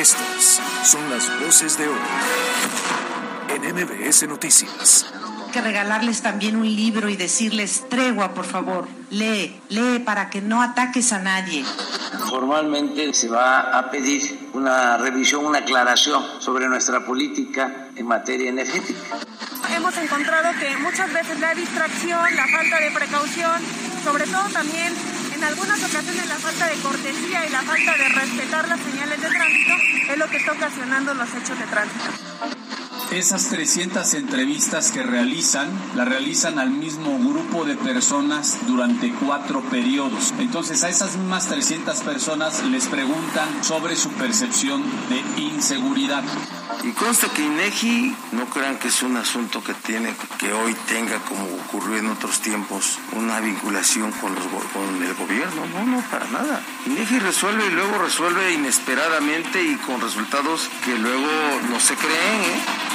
[0.00, 1.98] Estas son las voces de hoy
[3.54, 5.12] en MBS Noticias
[5.52, 10.62] que regalarles también un libro y decirles, tregua, por favor, lee, lee para que no
[10.62, 11.64] ataques a nadie.
[12.30, 19.00] Formalmente se va a pedir una revisión, una aclaración sobre nuestra política en materia energética.
[19.74, 23.60] Hemos encontrado que muchas veces la distracción, la falta de precaución,
[24.04, 24.94] sobre todo también
[25.40, 29.28] en algunas ocasiones la falta de cortesía y la falta de respetar las señales de
[29.28, 29.72] tránsito
[30.10, 32.59] es lo que está ocasionando los hechos de tránsito.
[33.12, 40.32] Esas 300 entrevistas que realizan, las realizan al mismo grupo de personas durante cuatro periodos.
[40.38, 46.22] Entonces a esas mismas 300 personas les preguntan sobre su percepción de inseguridad.
[46.84, 51.18] Y consta que INEGI no crean que es un asunto que tiene, que hoy tenga,
[51.24, 55.66] como ocurrió en otros tiempos, una vinculación con, los, el gobierno.
[55.74, 56.62] No, no, para nada.
[56.86, 61.28] INEGI resuelve y luego resuelve inesperadamente y con resultados que luego
[61.68, 62.40] no se creen.
[62.40, 62.89] ¿eh?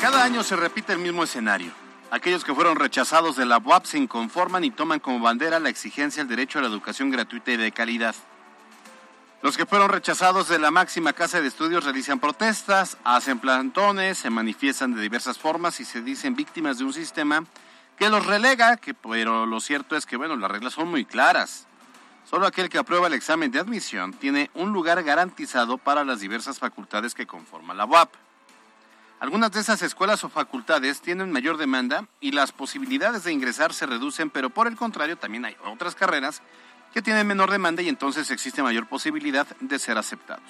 [0.00, 1.72] Cada año se repite el mismo escenario.
[2.10, 6.22] Aquellos que fueron rechazados de la UAP se inconforman y toman como bandera la exigencia
[6.22, 8.14] del derecho a la educación gratuita y de calidad.
[9.40, 14.30] Los que fueron rechazados de la máxima casa de estudios realizan protestas, hacen plantones, se
[14.30, 17.44] manifiestan de diversas formas y se dicen víctimas de un sistema
[17.96, 21.66] que los relega, que, pero lo cierto es que bueno, las reglas son muy claras.
[22.34, 26.58] Solo aquel que aprueba el examen de admisión tiene un lugar garantizado para las diversas
[26.58, 28.12] facultades que conforman la UAP.
[29.20, 33.86] Algunas de esas escuelas o facultades tienen mayor demanda y las posibilidades de ingresar se
[33.86, 36.42] reducen, pero por el contrario también hay otras carreras
[36.92, 40.42] que tienen menor demanda y entonces existe mayor posibilidad de ser aceptados.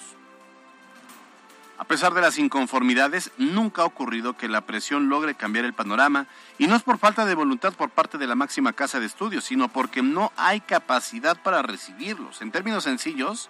[1.77, 6.27] A pesar de las inconformidades, nunca ha ocurrido que la presión logre cambiar el panorama,
[6.57, 9.43] y no es por falta de voluntad por parte de la máxima casa de estudios,
[9.43, 12.41] sino porque no hay capacidad para recibirlos.
[12.41, 13.49] En términos sencillos,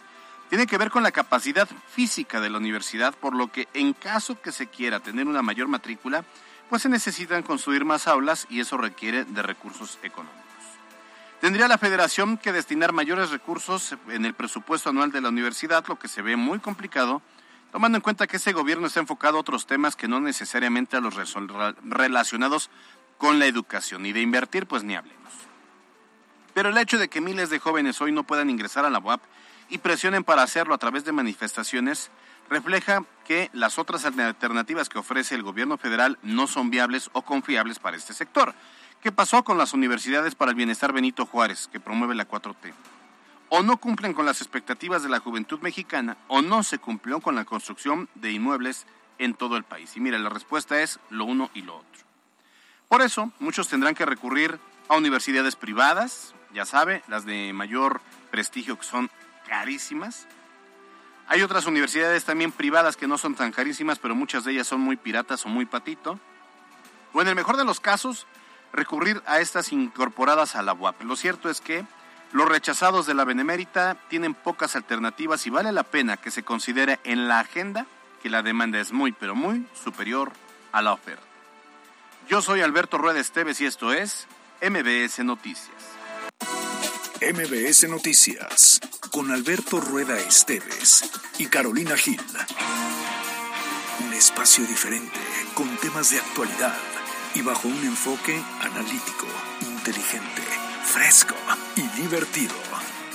[0.49, 4.41] tiene que ver con la capacidad física de la universidad, por lo que en caso
[4.41, 6.25] que se quiera tener una mayor matrícula,
[6.69, 10.41] pues se necesitan construir más aulas y eso requiere de recursos económicos.
[11.41, 15.99] Tendría la federación que destinar mayores recursos en el presupuesto anual de la universidad, lo
[15.99, 17.21] que se ve muy complicado
[17.75, 21.01] tomando en cuenta que ese gobierno está enfocado a otros temas que no necesariamente a
[21.01, 21.15] los
[21.83, 22.69] relacionados
[23.17, 25.33] con la educación y de invertir, pues ni hablemos.
[26.53, 29.21] Pero el hecho de que miles de jóvenes hoy no puedan ingresar a la UAP
[29.67, 32.11] y presionen para hacerlo a través de manifestaciones
[32.49, 37.79] refleja que las otras alternativas que ofrece el gobierno federal no son viables o confiables
[37.79, 38.53] para este sector.
[39.01, 42.71] ¿Qué pasó con las universidades para el bienestar Benito Juárez, que promueve la 4T?
[43.57, 47.35] O no cumplen con las expectativas de la juventud mexicana o no se cumplió con
[47.35, 48.85] la construcción de inmuebles
[49.17, 49.95] en todo el país.
[49.95, 52.03] Y mira, la respuesta es lo uno y lo otro.
[52.89, 58.77] Por eso, muchos tendrán que recurrir a universidades privadas, ya sabe, las de mayor prestigio
[58.77, 59.09] que son
[59.47, 60.27] carísimas.
[61.29, 64.81] Hay otras universidades también privadas que no son tan carísimas, pero muchas de ellas son
[64.81, 66.19] muy piratas o muy patito.
[67.13, 68.27] O en el mejor de los casos,
[68.73, 71.03] recurrir a estas incorporadas a la UAP.
[71.03, 71.85] Lo cierto es que
[72.35, 76.99] los rechazados de la Benemérita tienen pocas alternativas y vale la pena que se considere
[77.05, 77.85] en la agenda
[78.21, 80.33] que la demanda es muy, pero muy superior
[80.73, 81.23] a la oferta.
[82.27, 84.27] Yo soy Alberto Rueda Esteves y esto es
[84.61, 85.77] MBS Noticias.
[87.21, 88.81] MBS Noticias
[89.11, 92.19] con Alberto Rueda Esteves y Carolina Gil.
[94.05, 95.21] Un espacio diferente
[95.53, 96.75] con temas de actualidad
[97.33, 99.25] y bajo un enfoque analítico,
[99.61, 100.41] inteligente
[100.83, 101.35] fresco
[101.75, 102.55] y divertido.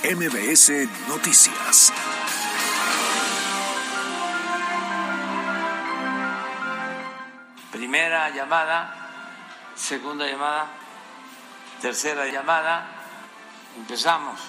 [0.03, 1.93] MBS Noticias.
[7.71, 10.67] Primera llamada, segunda llamada,
[11.81, 12.87] tercera llamada.
[13.77, 14.39] Empezamos.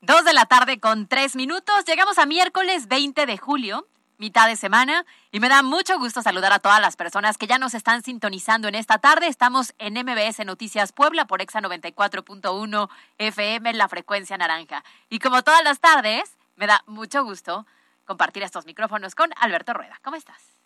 [0.00, 1.84] Dos de la tarde con tres minutos.
[1.86, 3.86] Llegamos a miércoles 20 de julio
[4.20, 7.58] mitad de semana y me da mucho gusto saludar a todas las personas que ya
[7.58, 9.26] nos están sintonizando en esta tarde.
[9.26, 12.88] Estamos en MBS Noticias Puebla por Exa 94.1
[13.18, 14.84] FM la frecuencia naranja.
[15.08, 17.66] Y como todas las tardes, me da mucho gusto
[18.04, 19.98] compartir estos micrófonos con Alberto Rueda.
[20.04, 20.59] ¿Cómo estás?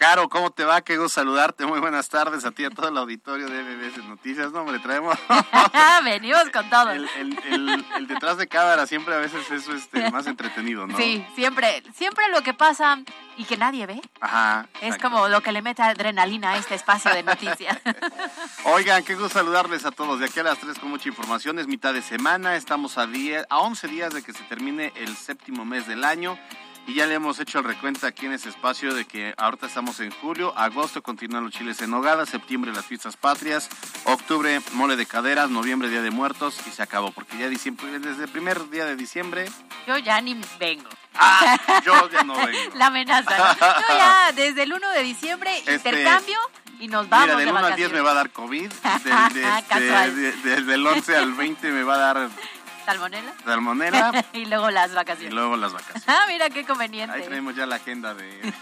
[0.00, 0.80] Caro, ¿cómo te va?
[0.80, 1.66] Qué gusto saludarte.
[1.66, 4.50] Muy buenas tardes a ti y a todo el auditorio de MBS Noticias.
[4.50, 5.14] No, hombre, traemos.
[6.04, 6.90] Venimos con todo.
[6.92, 10.96] El, detrás de cámara siempre a veces es este, más entretenido, ¿no?
[10.96, 12.98] Sí, siempre, siempre lo que pasa
[13.36, 14.00] y que nadie ve.
[14.22, 14.68] Ajá.
[14.80, 17.78] Es como lo que le mete adrenalina a este espacio de noticias.
[18.64, 20.18] Oigan, qué gusto saludarles a todos.
[20.18, 21.58] De aquí a las 3 con mucha información.
[21.58, 22.56] Es mitad de semana.
[22.56, 26.38] Estamos a, 10, a 11 días de que se termine el séptimo mes del año.
[26.86, 30.00] Y ya le hemos hecho el recuento aquí en ese espacio de que ahorita estamos
[30.00, 33.68] en julio, agosto continúan los chiles en nogada, septiembre las fiestas patrias,
[34.04, 38.24] octubre mole de caderas, noviembre día de muertos y se acabó, porque ya diciembre, desde
[38.24, 39.48] el primer día de diciembre...
[39.86, 40.88] Yo ya ni vengo.
[41.14, 42.58] Ah, yo ya no vengo.
[42.74, 43.38] La amenaza.
[43.38, 43.54] ¿no?
[43.54, 46.38] Yo ya desde el 1 de diciembre Este, intercambio
[46.80, 48.06] y nos vamos Mira, del de 1 al 10 me vacaciones.
[48.06, 48.72] va a dar COVID,
[50.32, 52.30] este, desde el 11 al 20 me va a dar
[52.90, 53.32] ¿Salmonela?
[53.44, 55.32] salmonela y luego las y vacaciones.
[55.32, 56.04] luego las vacaciones.
[56.08, 57.20] Ah, mira qué Ahí conveniente.
[57.20, 58.26] tenemos ya la agenda de,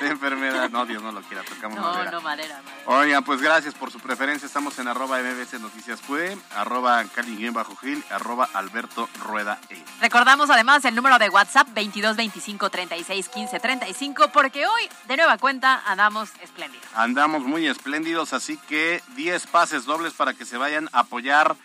[0.00, 0.70] de enfermedad.
[0.70, 2.10] No, Dios no lo quiera, tocamos No, madera.
[2.10, 2.82] no, madera, madera.
[2.86, 4.46] Oigan, pues gracias por su preferencia.
[4.46, 7.04] Estamos en arroba MBS Noticias Fue, arroba
[7.52, 9.82] bajo Gil, arroba Alberto Rueda E.
[10.00, 15.38] Recordamos además el número de WhatsApp 22 25 36 15 35 porque hoy de nueva
[15.38, 16.86] cuenta andamos espléndidos.
[16.94, 21.56] Andamos muy espléndidos, así que 10 pases dobles para que se vayan a apoyar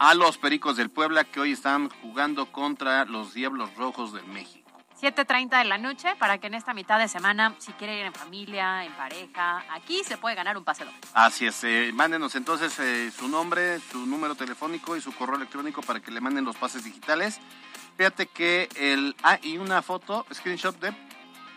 [0.00, 4.70] a los Pericos del Puebla que hoy están jugando contra los Diablos Rojos del México.
[4.98, 8.14] 7.30 de la noche para que en esta mitad de semana, si quiere ir en
[8.14, 10.98] familia, en pareja, aquí se puede ganar un pase doble.
[11.12, 15.82] Así es, eh, mándenos entonces eh, su nombre, su número telefónico y su correo electrónico
[15.82, 17.38] para que le manden los pases digitales.
[17.98, 19.14] Fíjate que el...
[19.22, 20.94] Ah, y una foto, screenshot de...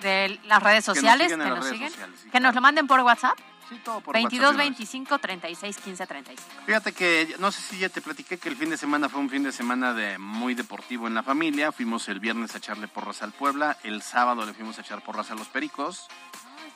[0.01, 2.59] De las redes Que nos sociales que nos redes siguen, sociales, sí, que nos lo
[2.59, 3.39] manden por WhatsApp.
[3.81, 4.57] Por 22 WhatsApp de una vez.
[4.77, 6.49] 25 36 15 35.
[6.65, 9.29] Fíjate que, no sé si ya te platiqué que el fin de semana fue un
[9.29, 11.71] fin de semana de muy deportivo en la familia.
[11.71, 15.31] Fuimos el viernes a echarle porras al Puebla, el sábado le fuimos a echar porras
[15.31, 16.07] a los Pericos.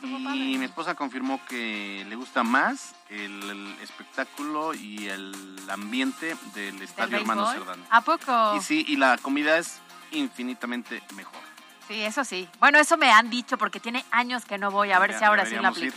[0.02, 6.76] Y mi esposa confirmó que le gusta más el, el espectáculo y el ambiente del
[6.76, 7.52] ¿Del Estadio Hermano?
[7.52, 7.84] Cerdán.
[7.90, 8.56] ¿A poco?
[8.56, 9.80] Y sí, y la comida es
[10.12, 11.42] infinitamente mejor.
[11.88, 12.48] Sí, eso sí.
[12.60, 15.26] Bueno, eso me han dicho porque tiene años que no voy a ver Ya, si
[15.26, 15.94] ahora sí la ir.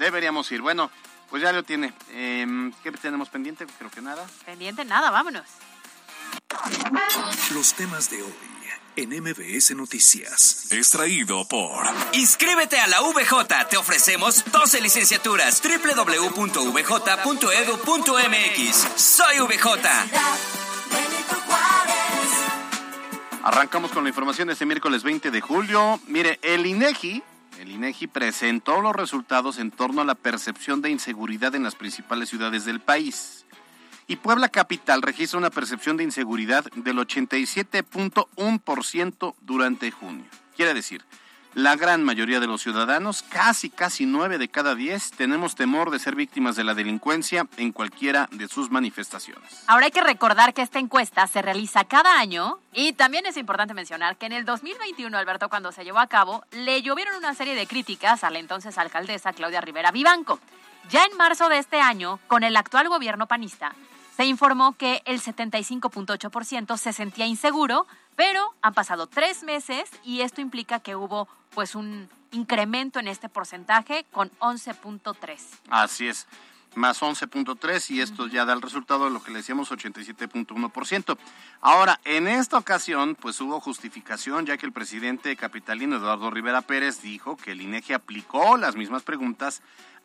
[0.00, 0.62] Deberíamos ir.
[0.62, 0.90] Bueno,
[1.28, 1.92] pues ya lo tiene.
[2.12, 3.66] Em, ¿Qué tenemos pendiente?
[3.78, 4.26] Creo que nada.
[4.46, 5.44] Pendiente nada, vámonos.
[7.52, 8.32] Los temas de hoy
[8.96, 10.72] en MBS Noticias.
[10.72, 15.62] Extraído por Inscríbete a la VJ, te ofrecemos 12 licenciaturas.
[15.62, 16.22] www.vj.edu.mx.
[18.96, 19.86] Soy VJ.
[23.42, 26.00] Arrancamos con la información de este miércoles 20 de julio.
[26.06, 27.22] Mire, el INEGI,
[27.60, 32.30] el INEGI presentó los resultados en torno a la percepción de inseguridad en las principales
[32.30, 33.44] ciudades del país.
[34.06, 40.24] Y Puebla Capital registra una percepción de inseguridad del 87.1% durante junio.
[40.56, 41.04] Quiere decir,
[41.54, 45.98] la gran mayoría de los ciudadanos, casi casi 9 de cada 10, tenemos temor de
[45.98, 49.64] ser víctimas de la delincuencia en cualquiera de sus manifestaciones.
[49.66, 53.74] Ahora hay que recordar que esta encuesta se realiza cada año y también es importante
[53.74, 57.54] mencionar que en el 2021, Alberto, cuando se llevó a cabo, le llovieron una serie
[57.54, 60.38] de críticas a la entonces alcaldesa Claudia Rivera Vivanco.
[60.88, 63.74] Ya en marzo de este año, con el actual gobierno panista,
[64.20, 67.86] se informó que el 75.8% se sentía inseguro,
[68.16, 73.30] pero han pasado tres meses y esto implica que hubo pues un incremento en este
[73.30, 75.38] porcentaje con 11.3.
[75.70, 76.26] Así es,
[76.74, 81.16] más 11.3 y esto ya da el resultado de lo que le decíamos 87.1%.
[81.62, 87.00] Ahora, en esta ocasión, pues hubo justificación ya que el presidente capitalino Eduardo Rivera Pérez
[87.00, 89.62] dijo que el INEGI aplicó las mismas preguntas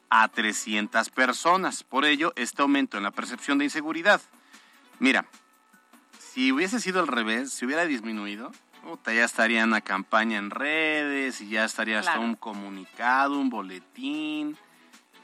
[0.09, 1.83] a 300 personas.
[1.83, 4.21] Por ello, este aumento en la percepción de inseguridad.
[4.99, 5.25] Mira,
[6.19, 8.51] si hubiese sido al revés, si hubiera disminuido,
[9.05, 12.27] ya estaría una campaña en redes y ya estaría hasta Claro.
[12.27, 14.57] un comunicado, un boletín.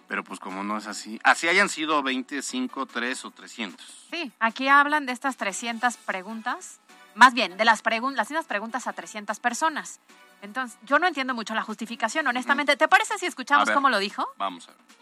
[0.07, 4.07] Pero pues como no es así, así hayan sido 25, 3 o 300.
[4.11, 6.81] Sí, aquí hablan de estas 300 preguntas,
[7.15, 10.01] más bien de las, pregun las mismas preguntas a 300 personas.
[10.41, 12.75] Entonces, yo no entiendo mucho la justificación, honestamente.
[12.77, 13.75] ¿Te parece si escuchamos ver.
[13.75, 14.27] cómo lo dijo?
[14.37, 15.00] Vamos a ver.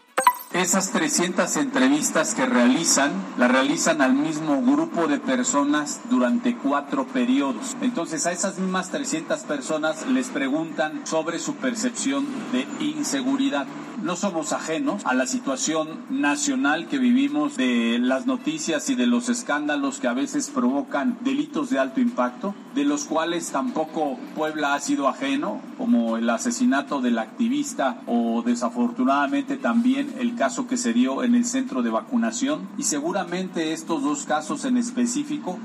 [0.52, 7.76] Esas 300 entrevistas que realizan, las realizan al mismo grupo de personas durante cuatro periodos.
[7.80, 13.68] Entonces a esas mismas 300 personas les preguntan sobre su percepción de inseguridad.
[14.02, 19.28] No somos ajenos a la situación nacional que vivimos de las noticias y de los
[19.28, 24.80] escándalos que a veces provocan delitos de alto impacto, de los cuales tampoco Puebla ha
[24.80, 31.22] sido ajeno, como el asesinato del activista o desafortunadamente también el caso que se dio
[31.22, 32.66] en el centro de vacunación.
[32.78, 35.58] Y seguramente estos dos casos en específico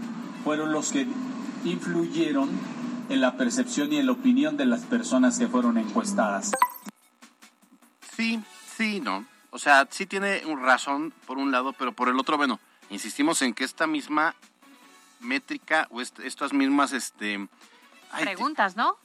[0.44, 1.08] fueron los que
[1.64, 2.50] influyeron
[3.08, 6.52] en la percepción y en la opinión de las personas que fueron encuestadas.
[8.18, 8.42] Sí,
[8.76, 9.26] sí, no.
[9.52, 13.42] O sea, sí tiene un razón por un lado, pero por el otro, bueno, insistimos
[13.44, 14.36] en que esta misma
[15.22, 17.48] métrica o est- estas mismas, este...
[18.12, 18.98] ay, Preguntas, ¿no?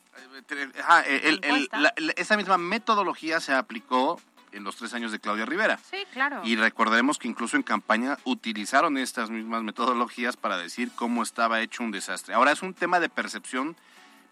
[0.81, 1.79] ajá, el- el- el- Encuesta.
[1.79, 4.21] la- la- esa misma metodología se aplicó
[4.52, 5.78] en los tres años de Claudia Rivera.
[5.90, 6.42] Sí, claro.
[6.45, 11.83] Y recordaremos que incluso en campaña utilizaron estas mismas metodologías para decir cómo estaba hecho
[11.83, 12.35] un desastre.
[12.35, 13.76] Ahora es un tema de percepción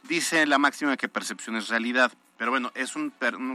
[0.05, 3.11] Dice la máxima que percepción es realidad, pero bueno, es un,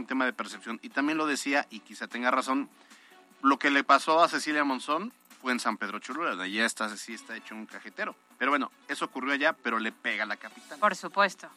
[0.06, 0.78] tema de percepción.
[0.82, 2.68] Y también lo decía, y quizá tenga razón,
[3.42, 7.14] lo que le pasó a Cecilia Monzón fue en San Pedro Cholula, allá está, sí
[7.14, 8.14] está hecho un cajetero.
[8.38, 10.78] Pero bueno, eso ocurrió allá, pero le pega a la capital.
[10.78, 11.48] Por supuesto.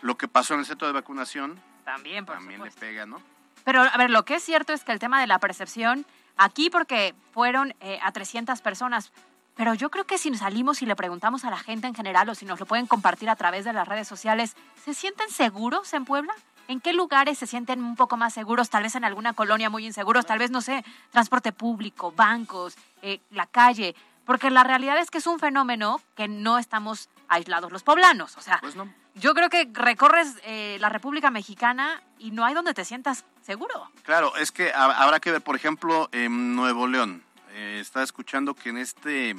[0.00, 2.80] Lo que pasó en el centro de vacunación También, por también supuesto.
[2.80, 3.20] le pega, ¿no?
[3.64, 6.70] Pero, a ver, lo que es cierto es que el tema de la percepción, aquí
[6.70, 9.12] porque fueron eh, a 300 personas,
[9.56, 12.34] pero yo creo que si salimos y le preguntamos a la gente en general o
[12.34, 16.04] si nos lo pueden compartir a través de las redes sociales, ¿se sienten seguros en
[16.04, 16.34] Puebla?
[16.68, 18.70] ¿En qué lugares se sienten un poco más seguros?
[18.70, 23.20] Tal vez en alguna colonia muy inseguros, tal vez, no sé, transporte público, bancos, eh,
[23.30, 23.94] la calle.
[24.24, 28.36] Porque la realidad es que es un fenómeno que no estamos aislados los poblanos.
[28.36, 28.88] O sea, Pues no.
[29.20, 33.90] Yo creo que recorres eh, la República Mexicana y no hay donde te sientas seguro.
[34.02, 37.22] Claro, es que ha- habrá que ver, por ejemplo, en Nuevo León.
[37.52, 39.34] Eh, estaba escuchando que en este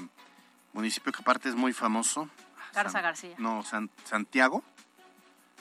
[0.73, 2.29] municipio que aparte es muy famoso.
[2.73, 3.35] Garza San- García.
[3.37, 4.63] No, San- Santiago.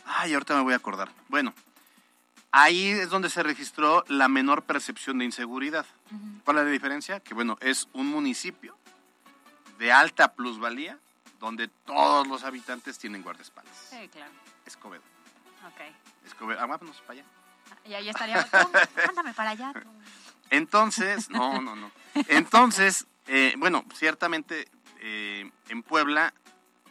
[0.05, 1.11] Ay, ahorita me voy a acordar.
[1.29, 1.55] Bueno,
[2.53, 5.87] ahí es donde se registró la menor percepción de inseguridad.
[6.45, 7.21] ¿Cuál es la diferencia?
[7.21, 8.77] Que bueno, es un municipio
[9.79, 10.99] de alta plusvalía
[11.41, 13.75] donde todos los habitantes tienen guardaespaldas.
[13.91, 14.33] Sí, claro.
[14.67, 15.03] Escobedo.
[15.67, 15.81] Ok.
[16.27, 16.61] Escobedo.
[16.61, 17.25] Ah, vámonos para allá.
[17.85, 18.47] Y ahí estaría.
[19.09, 19.73] Ándame para allá.
[19.73, 19.89] tú.
[20.51, 21.91] Entonces, no, no, no.
[22.29, 24.69] Entonces, eh, bueno, ciertamente
[25.01, 26.35] eh, en Puebla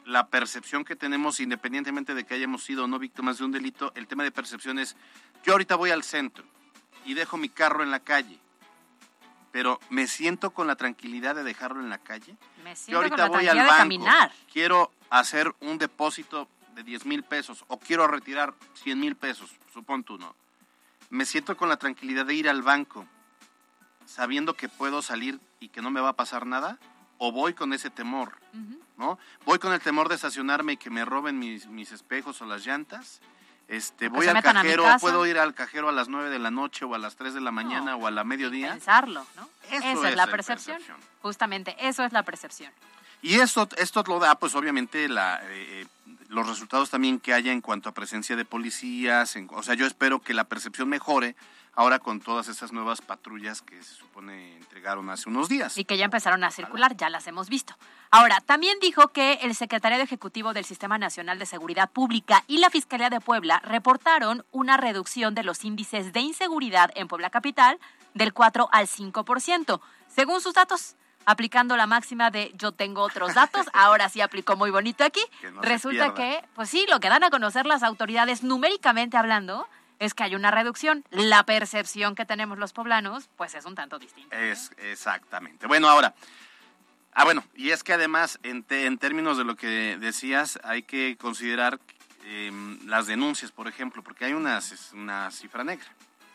[0.06, 3.92] la percepción que tenemos, independientemente de que hayamos sido o no víctimas de un delito,
[3.96, 4.96] el tema de percepción es,
[5.44, 6.44] yo ahorita voy al centro
[7.06, 8.40] y dejo mi carro en la calle,
[9.52, 12.36] pero me siento con la tranquilidad de dejarlo en la calle.
[12.64, 14.32] Me Yo siento con la voy al de caminar.
[14.52, 20.04] quiero hacer un depósito de 10 mil pesos o quiero retirar 100 mil pesos, supón
[20.04, 20.36] tú, ¿no?
[21.10, 23.06] Me siento con la tranquilidad de ir al banco
[24.06, 26.78] sabiendo que puedo salir y que no me va a pasar nada
[27.18, 28.38] o voy con ese temor.
[28.98, 29.20] ¿no?
[29.46, 32.66] Voy con el temor de estacionarme y que me roben mis, mis espejos o las
[32.66, 33.22] llantas.
[33.70, 36.96] Este, voy al cajero, puedo ir al cajero a las 9 de la noche o
[36.96, 38.72] a las 3 de la mañana o a la mediodía.
[38.72, 39.48] Pensarlo, ¿no?
[39.70, 40.78] Eso Esa es la la percepción.
[40.78, 40.98] percepción.
[41.22, 42.72] Justamente, eso es la percepción.
[43.22, 45.86] Y esto, esto lo da, pues obviamente, la, eh,
[46.30, 49.36] los resultados también que haya en cuanto a presencia de policías.
[49.36, 51.36] en- o sea, yo espero que la percepción mejore
[51.74, 55.78] ahora con todas esas nuevas patrullas que se supone entregaron hace unos días.
[55.78, 57.76] Y que ya empezaron a circular, ya las hemos visto.
[58.12, 62.70] Ahora, también dijo que el Secretariado Ejecutivo del Sistema Nacional de Seguridad Pública y la
[62.70, 67.80] Fiscalía de Puebla reportaron una reducción de los índices de inseguridad en Puebla Capital
[68.14, 70.96] del 4 al 5%, según sus datos.
[71.26, 75.22] Aplicando la máxima de yo tengo otros datos, ahora sí aplicó muy bonito aquí.
[75.42, 79.18] Que no se Resulta que, pues sí, lo que dan a conocer las autoridades numéricamente
[79.18, 79.68] hablando
[80.00, 81.04] es que hay una reducción.
[81.12, 84.38] La percepción que tenemos los poblanos, pues es un tanto distinta.
[84.42, 85.68] Es exactamente.
[85.68, 86.14] Bueno, ahora.
[87.14, 90.84] Ah, bueno, y es que además, en, te- en términos de lo que decías, hay
[90.84, 91.80] que considerar
[92.24, 92.52] eh,
[92.86, 94.62] las denuncias, por ejemplo, porque hay una
[95.32, 95.88] cifra negra.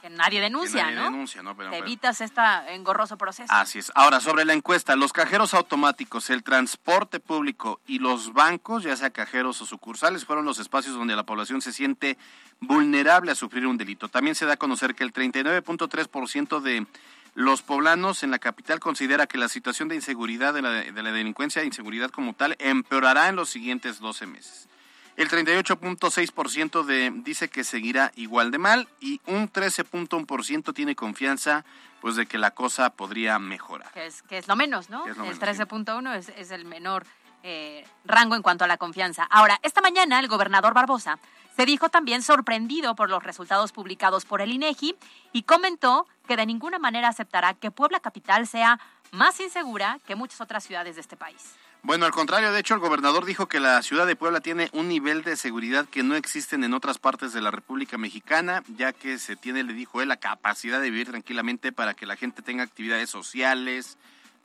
[0.05, 1.05] Que nadie que denuncia, nadie ¿no?
[1.05, 1.57] denuncia, ¿no?
[1.57, 2.43] Pero- Te pero- evitas este
[2.75, 3.51] engorroso proceso.
[3.51, 3.91] Así es.
[3.95, 9.09] Ahora, sobre la encuesta, los cajeros automáticos, el transporte público y los bancos, ya sea
[9.09, 12.19] cajeros o sucursales, fueron los espacios donde la población se siente
[12.61, 14.11] vulnerable a sufrir un delito.
[14.11, 16.87] También se da a conocer que el 39.3% de
[17.33, 21.13] los poblanos en la capital considera que la situación de inseguridad de la, de la
[21.13, 24.69] delincuencia e inseguridad como tal empeorará en los siguientes 12 meses.
[25.17, 31.65] El 38.6% de dice que seguirá igual de mal y un 13.1% tiene confianza
[32.01, 33.91] pues de que la cosa podría mejorar.
[33.93, 35.07] Que, es, que es lo menos, ¿no?
[35.07, 35.41] Lo el menos, sí.
[35.41, 37.07] 13.1 es, es el menor
[37.47, 39.25] eh, rango en cuanto a la confianza.
[39.25, 41.19] Ahora, esta mañana el gobernador Barbosa
[41.55, 44.97] se dijo también sorprendido por los resultados publicados por el INEGI
[45.33, 48.81] y comentó que de ninguna manera aceptará que Puebla Capital sea
[49.13, 51.55] más insegura que muchas otras ciudades de este país.
[51.85, 54.89] Bueno, al contrario, de hecho, el gobernador dijo que la ciudad de Puebla tiene un
[54.89, 59.19] nivel de seguridad que no existen en otras partes de la República Mexicana, ya que
[59.19, 62.63] se tiene, le dijo él, la capacidad de vivir tranquilamente para que la gente tenga
[62.63, 63.99] actividades sociales,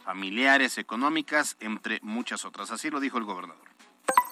[0.03, 2.71] familiares, económicas, entre muchas otras.
[2.71, 3.68] Así lo dijo el gobernador.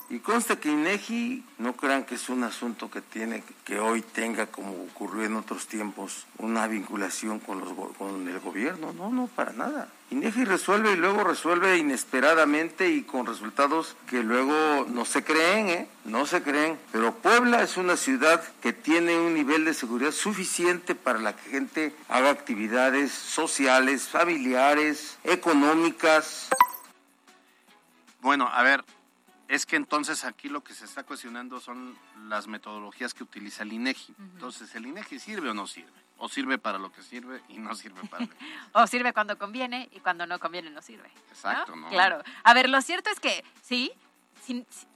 [0.10, 4.46] Y consta que INEGI no crean que es un asunto que tiene que hoy tenga
[4.48, 9.90] como ocurrió en otros tiempos una vinculación con los el gobierno, no, no para nada.
[10.10, 15.88] INEGI resuelve y luego resuelve inesperadamente y con resultados que luego no se creen, ¿eh?
[16.06, 20.96] No se creen, pero Puebla es una ciudad que tiene un nivel de seguridad suficiente
[20.96, 26.48] para la que gente haga actividades sociales, familiares, económicas.
[28.22, 28.86] Bueno, a ver,
[29.48, 33.74] es que entonces aquí lo que se está cuestionando son las metodologías que utiliza el
[33.74, 34.16] INEGI.
[34.20, 35.92] Entonces, ¿el INEGI sirve o no sirve?
[36.18, 38.38] O sirve para lo que sirve y no sirve para lo que
[38.74, 41.10] O sirve cuando conviene y cuando no conviene no sirve.
[41.30, 41.90] Exacto, ¿no?
[41.90, 42.22] Claro.
[42.44, 43.92] A ver, lo cierto es que sí,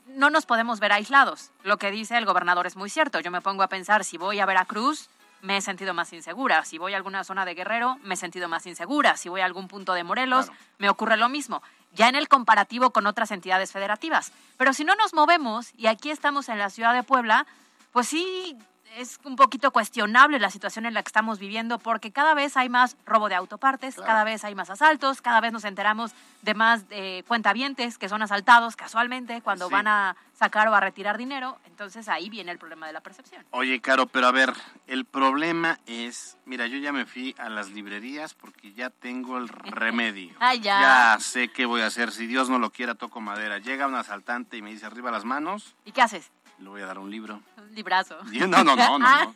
[0.08, 1.52] no nos podemos ver aislados.
[1.64, 3.20] Lo que dice el gobernador es muy cierto.
[3.20, 5.10] Yo me pongo a pensar, si voy a Veracruz,
[5.42, 6.64] me he sentido más insegura.
[6.66, 9.18] Si voy a alguna zona de Guerrero, me he sentido más insegura.
[9.18, 11.62] Si voy a algún punto de Morelos, me ocurre lo mismo.
[11.94, 14.32] Ya en el comparativo con otras entidades federativas.
[14.58, 17.46] Pero si no nos movemos, y aquí estamos en la ciudad de Puebla,
[17.92, 18.58] pues sí
[18.98, 22.70] es un poquito cuestionable la situación en la que estamos viviendo porque cada vez hay
[22.70, 26.84] más robo de autopartes, cada vez hay más asaltos, cada vez nos enteramos de más
[26.90, 31.60] eh, cuentavientes que son asaltados casualmente cuando van a sacar o a retirar dinero.
[31.66, 33.46] Entonces ahí viene el problema de la percepción.
[33.52, 34.54] Oye, Caro, pero a ver,
[34.88, 39.48] el problema es, mira, yo ya me fui a las librerías porque ya tengo el
[39.50, 40.34] remedio.
[40.40, 40.82] Ay, ya.
[40.82, 42.12] Ya sé qué voy a hacer.
[42.12, 43.60] Si Dios no lo quiera, toco madera.
[43.60, 45.76] Llega un asaltante y me dice arriba las manos.
[45.86, 46.32] ¿Y qué haces?
[46.62, 47.42] Le voy a dar un libro.
[47.58, 48.18] Un librazo.
[48.32, 49.36] No, no, no, no, no.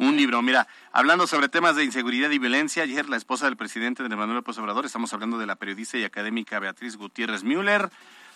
[0.00, 0.42] Un libro.
[0.42, 4.36] Mira, hablando sobre temas de inseguridad y violencia, ayer la esposa del presidente de Manuel
[4.36, 7.90] López Obrador, estamos hablando de la periodista y académica Beatriz Gutiérrez Müller,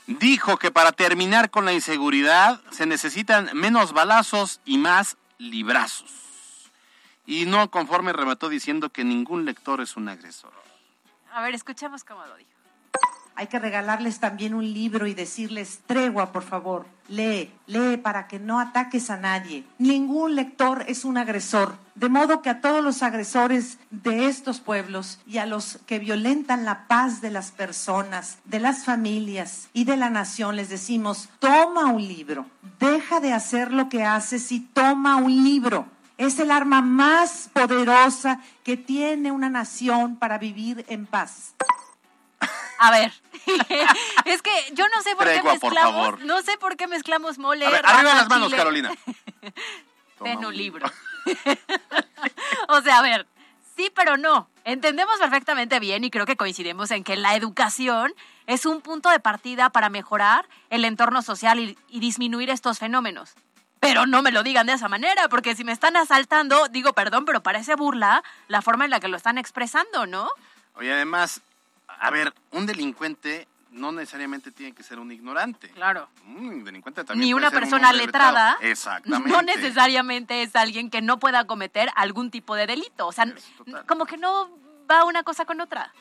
[0.07, 6.11] dijo que para terminar con la inseguridad se necesitan menos balazos y más librazos.
[7.27, 10.53] Y no conforme remató diciendo que ningún lector es un agresor.
[11.33, 12.51] A ver, escuchemos cómo lo dijo.
[13.41, 18.39] Hay que regalarles también un libro y decirles, tregua, por favor, lee, lee para que
[18.39, 19.65] no ataques a nadie.
[19.79, 21.75] Ningún lector es un agresor.
[21.95, 26.67] De modo que a todos los agresores de estos pueblos y a los que violentan
[26.67, 31.87] la paz de las personas, de las familias y de la nación, les decimos, toma
[31.87, 32.45] un libro,
[32.79, 35.87] deja de hacer lo que haces y toma un libro.
[36.19, 41.55] Es el arma más poderosa que tiene una nación para vivir en paz.
[42.83, 43.13] A ver,
[44.25, 47.67] es que yo no sé por qué mezclamos, no sé por qué mezclamos mole.
[47.67, 48.91] A ver, arriba las manos, Carolina.
[50.25, 50.91] Ten un libro.
[52.69, 53.27] o sea, a ver,
[53.77, 54.49] sí, pero no.
[54.65, 58.15] Entendemos perfectamente bien y creo que coincidimos en que la educación
[58.47, 63.35] es un punto de partida para mejorar el entorno social y, y disminuir estos fenómenos.
[63.79, 67.27] Pero no me lo digan de esa manera, porque si me están asaltando, digo perdón,
[67.27, 70.31] pero parece burla la forma en la que lo están expresando, ¿no?
[70.77, 71.43] Oye, además,
[72.01, 75.69] a ver, un delincuente no necesariamente tiene que ser un ignorante.
[75.69, 76.09] Claro.
[76.27, 78.59] Un delincuente también Ni una persona letrada.
[78.61, 79.29] Exactamente.
[79.29, 83.07] No necesariamente es alguien que no pueda cometer algún tipo de delito.
[83.07, 83.33] O sea,
[83.87, 84.51] como que no
[84.91, 85.93] va una cosa con otra.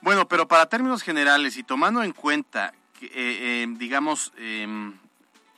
[0.00, 4.96] Bueno, pero para términos generales y tomando en cuenta, que, eh, eh, digamos, em,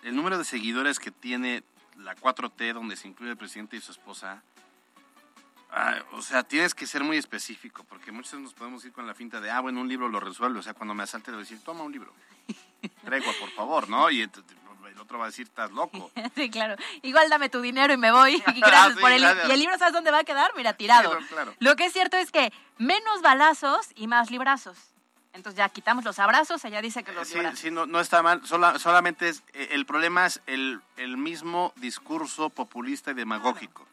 [0.02, 1.62] el número de seguidores que tiene
[1.98, 4.42] la 4T, donde se incluye el presidente y su esposa,
[5.76, 9.14] Ah, o sea, tienes que ser muy específico, porque muchos nos podemos ir con la
[9.14, 10.60] finta de, ah, bueno, un libro lo resuelve.
[10.60, 12.12] O sea, cuando me asalte, le voy a decir, toma un libro.
[13.04, 14.08] Tregua, por favor, ¿no?
[14.08, 14.30] Y el
[15.00, 16.12] otro va a decir, estás loco.
[16.36, 16.76] Sí, claro.
[17.02, 18.34] Igual dame tu dinero y me voy.
[18.54, 20.52] Y gracias por el Y el libro, ¿sabes dónde va a quedar?
[20.56, 21.18] Mira, tirado.
[21.58, 24.78] Lo que es cierto es que menos balazos y más librazos.
[25.32, 28.42] Entonces ya quitamos los abrazos, ella dice que los sí, Sí, no, no está mal,
[28.46, 33.84] solamente es, eh, el problema es el, el mismo discurso populista y demagógico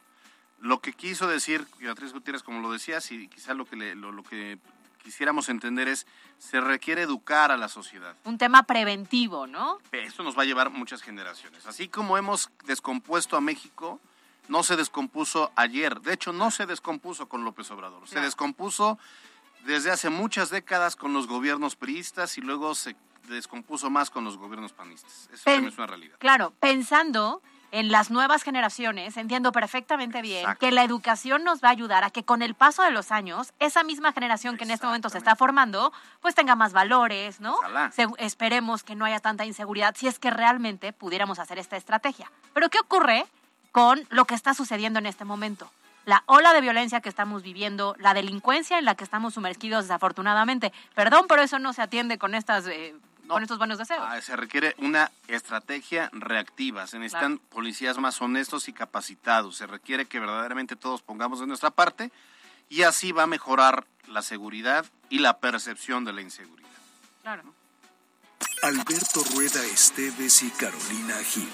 [0.62, 4.58] lo que quiso decir Beatriz Gutiérrez, como lo decías, y quizá lo que, lo, que
[5.02, 6.06] quisiéramos entender es,
[6.38, 8.14] se requiere educar a la sociedad.
[8.24, 9.78] Un tema preventivo, ¿no?
[9.90, 11.66] Esto nos va a llevar muchas generaciones.
[11.66, 14.00] Así como hemos descompuesto a México,
[14.46, 16.00] no se descompuso ayer.
[16.00, 18.08] De hecho, no se descompuso con López Obrador.
[18.08, 19.00] Se descompuso
[19.64, 22.94] desde hace muchas décadas con los gobiernos priistas y luego se
[23.28, 25.28] descompuso más con los gobiernos panistas.
[25.32, 26.16] Eso es una realidad.
[26.18, 31.72] Claro, pensando en las nuevas generaciones, entiendo perfectamente bien que la educación nos va a
[31.72, 34.86] ayudar a que con el paso de los años, esa misma generación que en este
[34.86, 37.58] momento se está formando, pues tenga más valores, ¿no?
[38.18, 42.30] esperemos que no haya tanta inseguridad si es que realmente pudiéramos hacer esta estrategia.
[42.52, 43.26] Pero ¿qué ocurre
[43.72, 45.70] con lo que está sucediendo en este momento?
[46.04, 50.72] la ola de violencia que estamos viviendo, la delincuencia en la que estamos sumergidos desafortunadamente.
[50.96, 52.94] Perdón, pero eso no se atiende con estas eh,
[53.26, 54.02] con estos buenos deseos.
[54.02, 56.86] Ah, se requiere una estrategia reactiva.
[56.86, 59.56] Se necesitan policías más honestos y capacitados.
[59.56, 62.10] Se requiere que verdaderamente todos pongamos de nuestra parte
[62.68, 66.68] y así va a mejorar la seguridad y la percepción de la inseguridad.
[67.22, 67.54] Claro.
[68.62, 71.48] Alberto Rueda Esteves y Carolina Gil.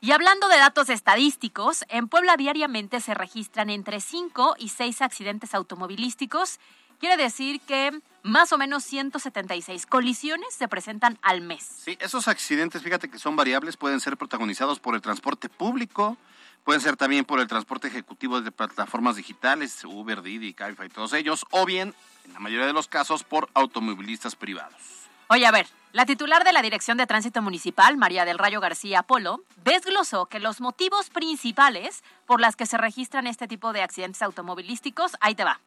[0.00, 5.54] Y hablando de datos estadísticos, en Puebla diariamente se registran entre 5 y 6 accidentes
[5.54, 6.60] automovilísticos.
[7.00, 11.62] Quiere decir que más o menos 176 colisiones se presentan al mes.
[11.84, 16.16] Sí, esos accidentes, fíjate que son variables, pueden ser protagonizados por el transporte público,
[16.64, 21.12] pueden ser también por el transporte ejecutivo de plataformas digitales, Uber, Didi, Cabify y todos
[21.12, 24.80] ellos, o bien, en la mayoría de los casos, por automovilistas privados.
[25.28, 29.02] Oye, a ver, la titular de la Dirección de Tránsito Municipal, María del Rayo García
[29.02, 34.22] Polo, desglosó que los motivos principales por las que se registran este tipo de accidentes
[34.22, 35.60] automovilísticos, ahí te va.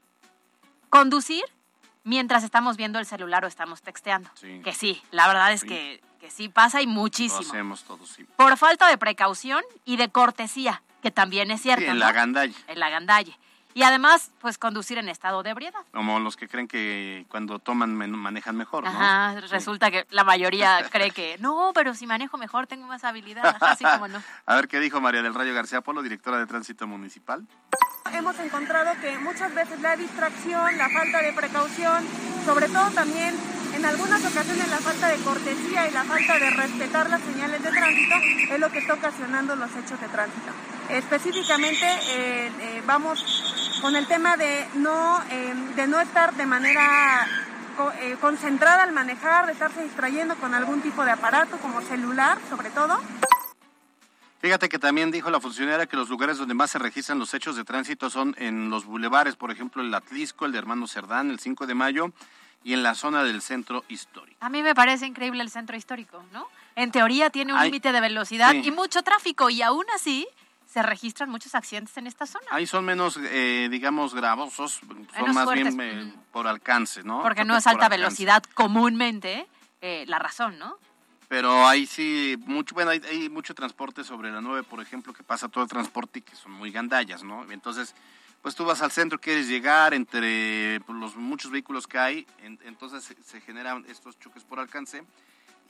[0.89, 1.43] Conducir
[2.07, 4.29] mientras estamos viendo el celular o estamos texteando.
[4.35, 4.61] Sí.
[4.63, 5.67] Que sí, la verdad es Sí.
[5.67, 7.41] que, que sí pasa y Lo muchísimo.
[7.41, 8.23] hacemos todos, sí.
[8.35, 11.83] Por falta de precaución y de cortesía, que también es cierto.
[11.85, 12.05] Sí, en ¿no?
[12.05, 12.55] la gandalla.
[12.67, 13.37] En la gandalle.
[13.77, 15.81] Y además, pues conducir en estado de ebriedad.
[15.93, 18.89] Como los que creen que cuando toman manejan mejor, ¿no?
[18.89, 19.45] Ajá, Sí.
[19.51, 23.73] resulta que la mayoría cree que no, pero si manejo mejor tengo más habilidad, Ajá,
[23.73, 24.23] así como no.
[24.47, 27.45] A ver qué dijo María del Rayo García Polo, directora de Tránsito Municipal.
[28.11, 32.03] Hemos encontrado que muchas veces la distracción, la falta de precaución,
[32.45, 33.35] sobre todo también
[33.77, 37.69] en algunas ocasiones la falta de cortesía y la falta de respetar las señales de
[37.69, 38.15] tránsito
[38.51, 40.51] es lo que está ocasionando los hechos de tránsito.
[40.89, 47.27] Específicamente eh, eh, vamos con el tema de no, eh, de no estar de manera
[48.01, 52.71] eh, concentrada al manejar, de estarse distrayendo con algún tipo de aparato como celular sobre
[52.71, 52.99] todo.
[54.39, 57.55] Fíjate que también dijo la funcionaria que los lugares donde más se registran los hechos
[57.55, 61.39] de tránsito son en los bulevares, por ejemplo, el Atlisco, el de Hermano Cerdán, el
[61.39, 62.11] 5 de mayo
[62.63, 64.37] y en la zona del centro histórico.
[64.41, 66.47] A mí me parece increíble el centro histórico, ¿no?
[66.75, 68.61] En teoría tiene un límite de velocidad sí.
[68.65, 70.27] y mucho tráfico y aún así
[70.67, 72.45] se registran muchos accidentes en esta zona.
[72.51, 76.19] Ahí son menos, eh, digamos, gravosos, son Menos más fuertes, bien eh, ujú.
[76.31, 77.21] por alcance, ¿no?
[77.23, 77.97] porque no es alta alcance.
[77.97, 79.47] velocidad comúnmente
[79.81, 80.77] eh, la razón, ¿no?
[81.29, 85.23] Pero ahí sí, mucho, bueno, hay, hay mucho transporte sobre la 9, por ejemplo, que
[85.23, 87.49] pasa todo el transporte y que son muy gandallas, ¿no?
[87.51, 87.95] Entonces,
[88.47, 92.57] pues tú vas al centro, quieres llegar entre pues, los muchos vehículos que hay, en-
[92.63, 95.03] entonces se, se generan estos choques por alcance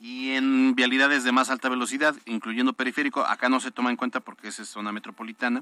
[0.00, 4.20] y en vialidades de más alta velocidad, incluyendo periférico, acá no se toma en cuenta
[4.20, 5.60] porque esa es zona metropolitana,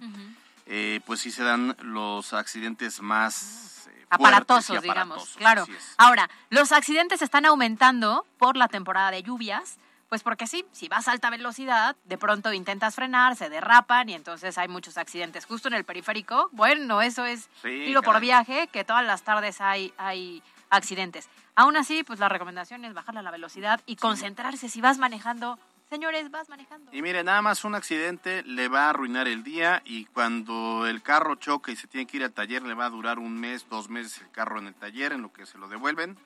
[0.67, 5.67] eh, pues sí se dan los accidentes más eh, y aparatosos, digamos, aparatosos, claro.
[5.97, 11.09] Ahora, los accidentes están aumentando por la temporada de lluvias, pues porque sí, si vas
[11.09, 15.69] a alta velocidad, de pronto intentas frenar, se derrapan y entonces hay muchos accidentes justo
[15.69, 16.49] en el periférico.
[16.53, 21.29] Bueno, eso es Sí, tiro por viaje, que todas las tardes hay, hay accidentes.
[21.55, 25.59] Aún así, pues la recomendación es bajarle la velocidad y concentrarse si vas manejando.
[25.89, 26.91] Señores, vas manejando.
[26.93, 31.01] Y mire, nada más un accidente le va a arruinar el día y cuando el
[31.01, 33.69] carro choca y se tiene que ir al taller le va a durar un mes,
[33.71, 36.19] dos meses el carro en el taller en lo que se lo devuelven.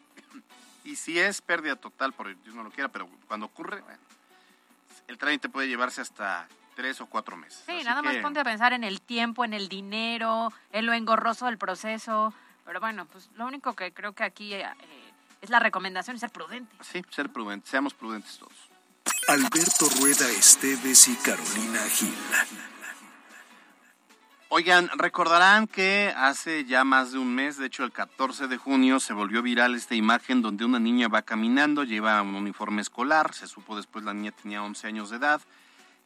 [0.90, 4.00] Y si es pérdida total, por Dios no lo quiera, pero cuando ocurre, bueno,
[5.06, 7.62] el trámite puede llevarse hasta tres o cuatro meses.
[7.64, 10.92] Sí, Así nada más ponte a pensar en el tiempo, en el dinero, en lo
[10.92, 12.34] engorroso del proceso.
[12.64, 14.66] Pero bueno, pues lo único que creo que aquí eh,
[15.40, 16.74] es la recomendación es ser prudente.
[16.82, 18.52] Sí, ser prudentes, seamos prudentes todos.
[19.28, 22.14] Alberto Rueda Esteves y Carolina Gil.
[24.52, 28.98] Oigan, recordarán que hace ya más de un mes, de hecho el 14 de junio,
[28.98, 33.46] se volvió viral esta imagen donde una niña va caminando, lleva un uniforme escolar, se
[33.46, 35.40] supo después la niña tenía 11 años de edad,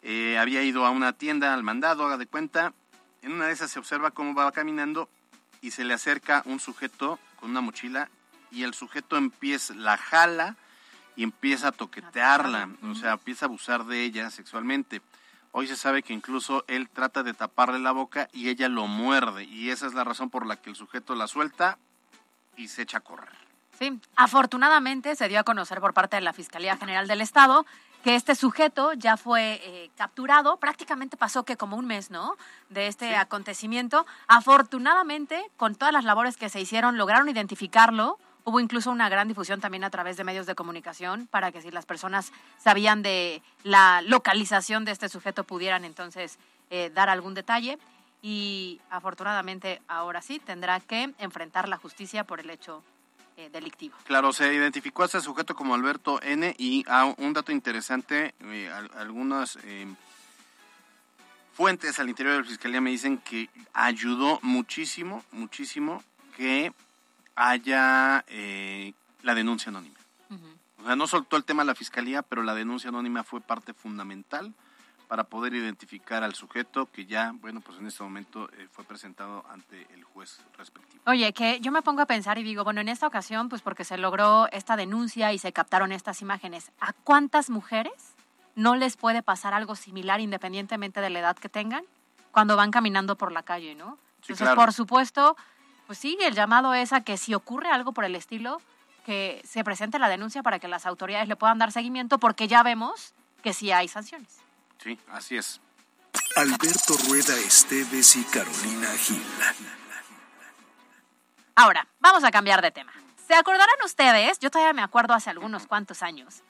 [0.03, 2.75] eh, había ido a una tienda al mandado, haga de cuenta,
[3.23, 5.09] en una de esas se observa cómo va caminando
[5.63, 8.11] y se le acerca un sujeto con una mochila
[8.51, 10.57] y el sujeto empieza, la jala
[11.17, 15.01] y empieza a toquetearla, o sea, empieza a abusar de ella sexualmente.
[15.57, 19.45] Hoy se sabe que incluso él trata de taparle la boca y ella lo muerde
[19.45, 21.79] y esa es la razón por la que el sujeto la suelta
[22.57, 23.31] y se echa a correr.
[23.79, 27.65] Sí, afortunadamente se dio a conocer por parte de la Fiscalía General del Estado
[28.03, 32.37] que este sujeto ya fue eh, capturado, prácticamente pasó que como un mes, ¿no?
[32.69, 34.07] De este acontecimiento.
[34.27, 38.19] Afortunadamente, con todas las labores que se hicieron, lograron identificarlo.
[38.45, 41.71] Hubo incluso una gran difusión también a través de medios de comunicación para que si
[41.71, 46.39] las personas sabían de la localización de este sujeto pudieran entonces
[46.71, 47.79] eh, dar algún detalle.
[48.21, 52.83] Y afortunadamente ahora sí tendrá que enfrentar la justicia por el hecho
[53.37, 53.97] eh, delictivo.
[54.05, 58.71] Claro, se identificó a ese sujeto como Alberto N y ah, un dato interesante, eh,
[58.73, 59.59] al- algunas
[61.55, 66.03] fuentes al interior de la Fiscalía me dicen que ayudó muchísimo, muchísimo
[66.37, 66.73] que
[67.37, 68.93] haya eh,
[69.23, 69.95] la denuncia anónima.
[70.79, 73.73] O sea, no soltó el tema a la Fiscalía, pero la denuncia anónima fue parte
[73.73, 74.53] fundamental
[75.09, 79.45] para poder identificar al sujeto que ya, bueno, pues en este momento eh, fue presentado
[79.51, 81.03] ante el juez respectivo.
[81.07, 83.85] Oye, que yo me pongo a pensar y digo, bueno, en esta ocasión, pues porque
[83.85, 87.93] se logró esta denuncia y se captaron estas imágenes, ¿a cuántas mujeres
[88.55, 91.85] no les puede pasar algo similar independientemente de la edad que tengan
[92.31, 93.99] cuando van caminando por la calle, ¿no?
[94.21, 94.61] Sí, Entonces, claro.
[94.61, 95.37] por supuesto,
[95.87, 98.61] pues sí, el llamado es a que si ocurre algo por el estilo,
[99.05, 102.63] que se presente la denuncia para que las autoridades le puedan dar seguimiento, porque ya
[102.63, 104.41] vemos que sí hay sanciones.
[104.83, 105.61] Sí, así es.
[106.37, 109.23] Alberto Rueda Esteves y Carolina Gil.
[111.55, 112.93] Ahora, vamos a cambiar de tema.
[113.27, 114.39] ¿Se acordarán ustedes?
[114.39, 116.43] Yo todavía me acuerdo hace algunos cuantos años,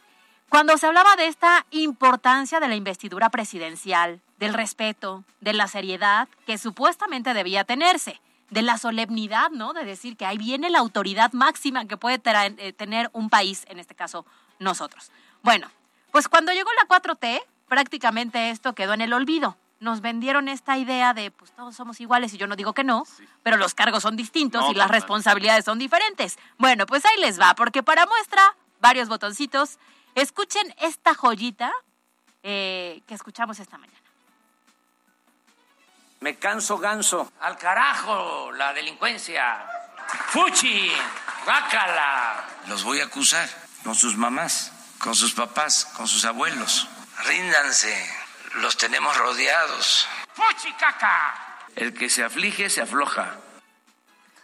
[0.49, 6.29] cuando se hablaba de esta importancia de la investidura presidencial, del respeto, de la seriedad
[6.47, 8.21] que supuestamente debía tenerse.
[8.51, 9.73] De la solemnidad, ¿no?
[9.73, 13.79] De decir que ahí viene la autoridad máxima que puede eh, tener un país, en
[13.79, 14.25] este caso
[14.59, 15.11] nosotros.
[15.43, 15.69] Bueno,
[16.11, 19.57] pues cuando llegó la 4T, prácticamente esto quedó en el olvido.
[19.81, 23.05] Nos vendieron esta idea de, pues todos somos iguales y yo no digo que no,
[23.43, 26.39] pero los cargos son distintos y las responsabilidades son diferentes.
[26.59, 28.43] Bueno, pues ahí les va, porque para muestra,
[28.81, 29.79] varios botoncitos,
[30.15, 31.73] escuchen esta joyita
[32.43, 34.04] eh, que escuchamos esta mañana.
[36.25, 37.31] Me canso ganso.
[37.41, 39.63] Al carajo, la delincuencia.
[40.29, 40.91] Fuchi,
[41.47, 42.43] bácala.
[42.67, 43.47] Los voy a acusar
[43.85, 46.89] con sus mamás, con sus papás, con sus abuelos.
[47.27, 47.95] Ríndanse,
[48.55, 50.09] los tenemos rodeados.
[50.33, 51.59] ¡Fuchi, caca!
[51.77, 53.37] El que se aflige se afloja.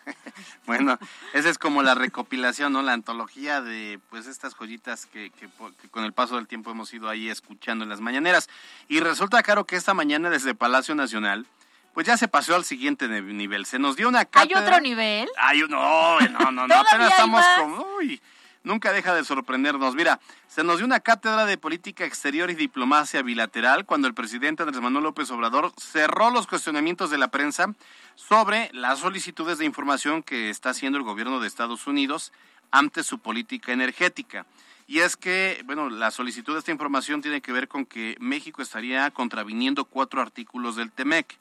[0.66, 0.98] bueno,
[1.32, 2.82] esa es como la recopilación, ¿no?
[2.82, 5.48] La antología de pues estas joyitas que, que,
[5.90, 8.50] con el paso del tiempo hemos ido ahí escuchando en las mañaneras.
[8.86, 11.46] Y resulta, claro, que esta mañana desde Palacio Nacional,
[11.94, 13.66] pues ya se pasó al siguiente nivel.
[13.66, 14.60] Se nos dio una cátedra.
[14.60, 15.28] ¿Hay otro nivel?
[15.38, 16.74] Hay no, no, no, no.
[16.80, 17.86] apenas estamos como...
[17.98, 18.20] Uy,
[18.62, 19.94] nunca deja de sorprendernos.
[19.94, 24.62] Mira, se nos dio una cátedra de política exterior y diplomacia bilateral cuando el presidente
[24.62, 27.74] Andrés Manuel López Obrador cerró los cuestionamientos de la prensa
[28.14, 32.32] sobre las solicitudes de información que está haciendo el gobierno de Estados Unidos
[32.70, 34.46] ante su política energética.
[34.86, 38.60] Y es que, bueno, la solicitud de esta información tiene que ver con que México
[38.60, 41.38] estaría contraviniendo cuatro artículos del TEMEC,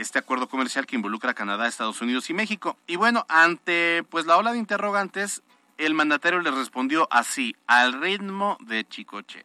[0.00, 2.76] este acuerdo comercial que involucra a Canadá, Estados Unidos y México.
[2.86, 5.42] Y bueno, ante pues la ola de interrogantes,
[5.78, 9.42] el mandatario le respondió así, al ritmo de Chicoche.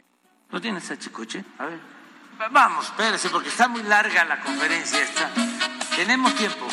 [0.52, 1.44] ¿No tienes a Chicoche?
[1.58, 1.80] A ver.
[2.52, 5.32] Vamos, espérese, porque está muy larga la conferencia esta.
[5.96, 6.68] Tenemos tiempo.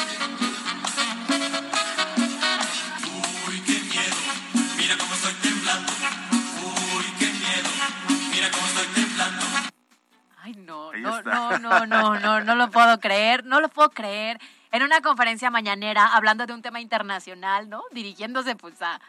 [10.55, 14.41] Ay, no, no, no, no, no, no, no lo puedo creer, no lo puedo creer.
[14.71, 17.83] En una conferencia mañanera, hablando de un tema internacional, ¿no?
[17.93, 19.01] Dirigiéndose pues a,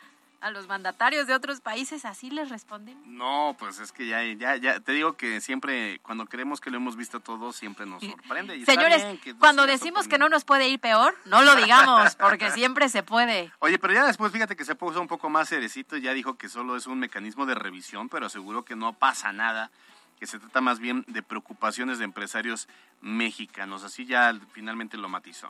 [0.43, 2.97] a los mandatarios de otros países así les responden?
[3.06, 6.77] No, pues es que ya, ya, ya, te digo que siempre, cuando creemos que lo
[6.77, 8.63] hemos visto todo, siempre nos sorprende.
[8.65, 9.06] Señores,
[9.39, 13.53] cuando decimos que no nos puede ir peor, no lo digamos, porque siempre se puede.
[13.60, 16.49] Oye, pero ya después fíjate que se puso un poco más cerecito, ya dijo que
[16.49, 19.71] solo es un mecanismo de revisión, pero aseguró que no pasa nada,
[20.24, 22.70] que se trata más bien de preocupaciones de empresarios
[23.02, 23.84] mexicanos.
[23.84, 25.50] Así ya finalmente lo matizó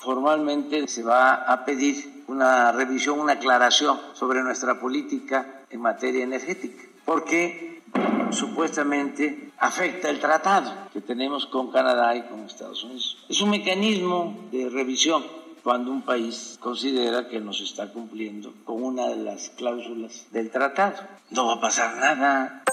[0.00, 6.82] formalmente se va a pedir una revisión, una aclaración sobre nuestra política en materia energética,
[7.04, 7.82] porque
[8.30, 13.24] supuestamente afecta el tratado que tenemos con Canadá y con Estados Unidos.
[13.28, 15.22] Es un mecanismo de revisión
[15.62, 20.50] cuando un país considera que no se está cumpliendo con una de las cláusulas del
[20.50, 20.96] tratado.
[21.30, 22.64] No va a pasar nada.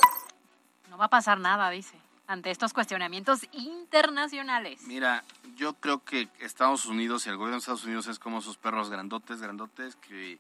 [0.99, 1.95] Va a pasar nada, dice,
[2.27, 4.81] ante estos cuestionamientos internacionales.
[4.83, 5.23] Mira,
[5.55, 8.89] yo creo que Estados Unidos y el gobierno de Estados Unidos es como esos perros
[8.89, 10.39] grandotes, grandotes que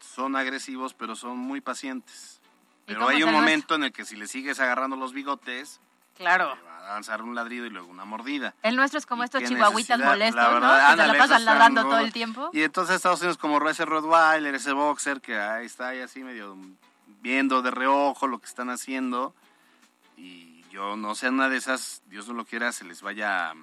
[0.00, 2.40] son agresivos pero son muy pacientes.
[2.86, 5.78] Pero hay un momento en el que si le sigues agarrando los bigotes,
[6.16, 6.56] claro.
[6.66, 8.54] va a lanzar un ladrido y luego una mordida.
[8.62, 10.60] El nuestro es como estos chihuahuitas molestos, ¿no?
[10.60, 12.50] Que se la pasan ladrando todo el tiempo.
[12.52, 16.56] Y entonces Estados Unidos como ese Rottweiler, ese boxer que ahí está ahí así medio
[17.20, 19.34] viendo de reojo lo que están haciendo
[20.18, 23.54] y yo no sé, una de esas, Dios no lo quiera, se les vaya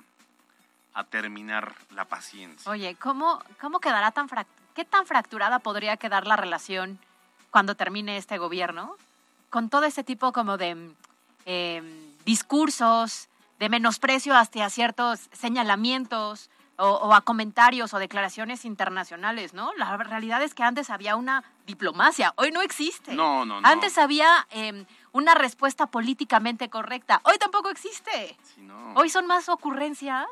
[0.93, 2.71] a terminar la paciencia.
[2.71, 4.27] Oye, ¿cómo, cómo quedará tan
[4.73, 6.99] qué tan fracturada podría quedar la relación
[7.51, 8.95] cuando termine este gobierno
[9.49, 10.93] con todo este tipo como de
[11.45, 19.73] em, discursos, de menosprecio hacia ciertos señalamientos o, a comentarios o declaraciones internacionales, ¿no?
[19.75, 23.15] La realidad es que antes había una diplomacia, hoy no existe.
[23.15, 23.67] No, no, no.
[23.67, 24.85] Antes había em,
[25.15, 28.38] una respuesta políticamente correcta, hoy tampoco existe.
[28.95, 30.28] Hoy son más ocurrencias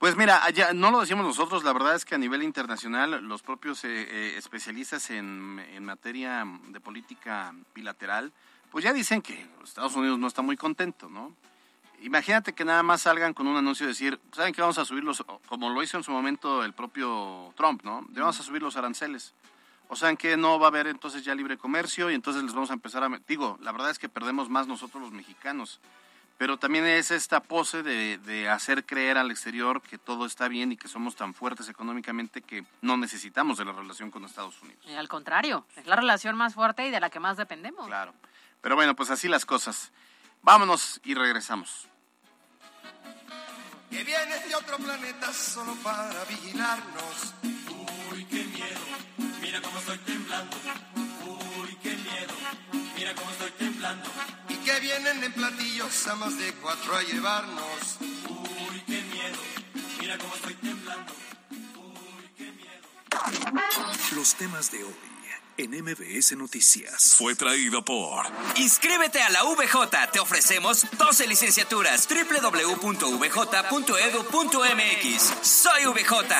[0.00, 3.42] pues mira, ya no lo decimos nosotros, la verdad es que a nivel internacional los
[3.42, 8.32] propios eh, eh, especialistas en, en, materia de política bilateral,
[8.70, 11.34] pues ya dicen que Estados Unidos no está muy contento, ¿no?
[12.00, 15.04] Imagínate que nada más salgan con un anuncio y decir, ¿saben que vamos a subir
[15.04, 18.06] los, como lo hizo en su momento el propio Trump, ¿no?
[18.08, 19.34] vamos a subir los aranceles.
[19.90, 22.70] O sea, que no va a haber entonces ya libre comercio y entonces les vamos
[22.70, 23.10] a empezar a...
[23.26, 25.80] Digo, la verdad es que perdemos más nosotros los mexicanos
[26.40, 30.78] pero también es esta pose de, hacer creer al exterior que todo está bien y
[30.78, 34.82] que somos tan fuertes económicamente que no necesitamos de la relación con Estados Unidos.
[34.96, 37.86] al contrario, es la relación más fuerte y de la que más dependemos.
[37.86, 38.14] Claro.
[38.62, 39.92] Pero bueno, pues así las cosas.
[40.40, 41.88] Vámonos y regresamos.
[43.90, 47.34] Que vienes de otro planeta solo para vigilarnos.
[49.50, 50.56] Uy, qué miedo, mira cómo estoy temblando.
[51.26, 52.34] Uy, qué miedo,
[52.96, 54.10] mira cómo estoy temblando
[54.64, 57.96] que vienen en platillos a más de cuatro a llevarnos.
[58.00, 59.38] Uy, qué miedo,
[60.00, 61.12] mira cómo estoy temblando.
[64.14, 64.94] Los temas de hoy
[65.56, 67.14] en MBS Noticias.
[67.18, 68.26] Fue traído por.
[68.56, 70.10] Inscríbete a la VJ.
[70.12, 72.08] Te ofrecemos 12 licenciaturas.
[72.08, 72.92] www.vj.edu.mx.
[75.42, 76.34] Soy VJ.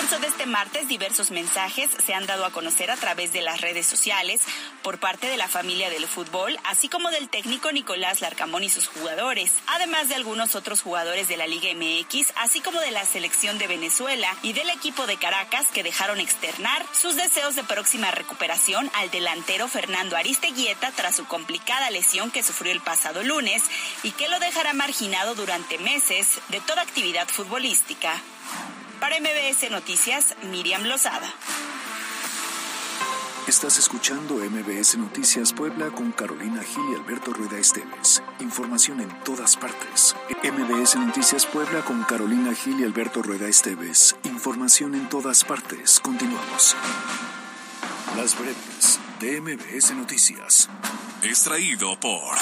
[0.00, 3.60] Transcurso de este martes, diversos mensajes se han dado a conocer a través de las
[3.60, 4.40] redes sociales
[4.82, 8.86] por parte de la familia del fútbol, así como del técnico Nicolás Larcamón y sus
[8.86, 13.58] jugadores, además de algunos otros jugadores de la Liga MX, así como de la selección
[13.58, 18.90] de Venezuela y del equipo de Caracas que dejaron externar sus deseos de próxima recuperación
[18.94, 23.64] al delantero Fernando Aristeguieta tras su complicada lesión que sufrió el pasado lunes
[24.02, 28.22] y que lo dejará marginado durante meses de toda actividad futbolística.
[29.00, 31.32] Para MBS Noticias, Miriam Lozada.
[33.48, 38.22] Estás escuchando MBS Noticias Puebla con Carolina Gil y Alberto Rueda Esteves.
[38.40, 40.14] Información en todas partes.
[40.42, 44.16] MBS Noticias Puebla con Carolina Gil y Alberto Rueda Esteves.
[44.24, 45.98] Información en todas partes.
[46.00, 46.76] Continuamos.
[48.16, 50.68] Las breves de MBS Noticias.
[51.22, 52.36] Extraído por.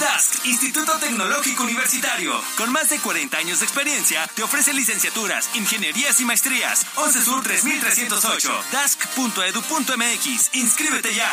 [0.00, 2.32] DASC, Instituto Tecnológico Universitario.
[2.56, 6.86] Con más de 40 años de experiencia, te ofrece licenciaturas, ingenierías y maestrías.
[6.96, 8.64] 11 Sur 3308.
[8.72, 10.54] DASC.edu.mx.
[10.54, 11.30] Inscríbete ya.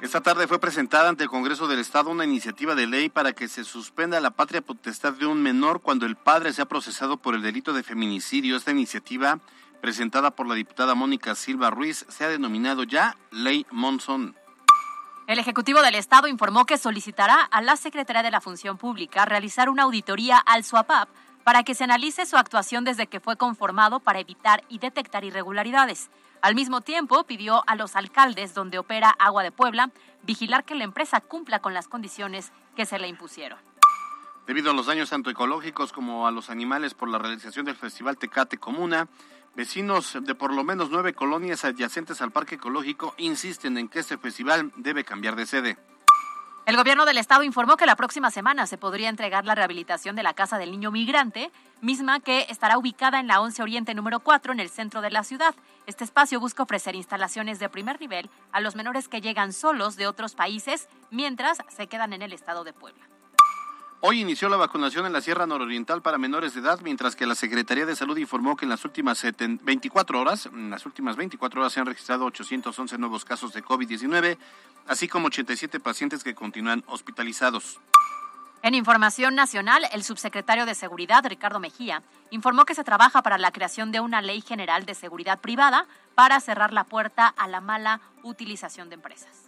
[0.00, 3.48] Esta tarde fue presentada ante el Congreso del Estado una iniciativa de ley para que
[3.48, 7.42] se suspenda la patria potestad de un menor cuando el padre sea procesado por el
[7.42, 8.56] delito de feminicidio.
[8.56, 9.40] Esta iniciativa,
[9.80, 14.36] presentada por la diputada Mónica Silva Ruiz, se ha denominado ya Ley Monzón.
[15.28, 19.68] El Ejecutivo del Estado informó que solicitará a la Secretaría de la Función Pública realizar
[19.68, 21.10] una auditoría al SUAPAP
[21.44, 26.08] para que se analice su actuación desde que fue conformado para evitar y detectar irregularidades.
[26.40, 29.90] Al mismo tiempo, pidió a los alcaldes donde opera Agua de Puebla
[30.22, 33.58] vigilar que la empresa cumpla con las condiciones que se le impusieron.
[34.46, 38.16] Debido a los daños tanto ecológicos como a los animales por la realización del Festival
[38.16, 39.08] Tecate Comuna,
[39.58, 44.16] Vecinos de por lo menos nueve colonias adyacentes al Parque Ecológico insisten en que este
[44.16, 45.76] festival debe cambiar de sede.
[46.64, 50.22] El gobierno del estado informó que la próxima semana se podría entregar la rehabilitación de
[50.22, 54.52] la Casa del Niño Migrante, misma que estará ubicada en la 11 Oriente número 4
[54.52, 55.56] en el centro de la ciudad.
[55.86, 60.06] Este espacio busca ofrecer instalaciones de primer nivel a los menores que llegan solos de
[60.06, 63.17] otros países mientras se quedan en el estado de Puebla.
[64.00, 67.34] Hoy inició la vacunación en la Sierra Nororiental para menores de edad, mientras que la
[67.34, 71.72] Secretaría de Salud informó que en las últimas 24 horas, en las últimas 24 horas
[71.72, 74.38] se han registrado 811 nuevos casos de COVID-19,
[74.86, 77.80] así como 87 pacientes que continúan hospitalizados.
[78.62, 83.50] En información nacional, el subsecretario de Seguridad, Ricardo Mejía, informó que se trabaja para la
[83.50, 88.00] creación de una ley general de seguridad privada para cerrar la puerta a la mala
[88.22, 89.47] utilización de empresas.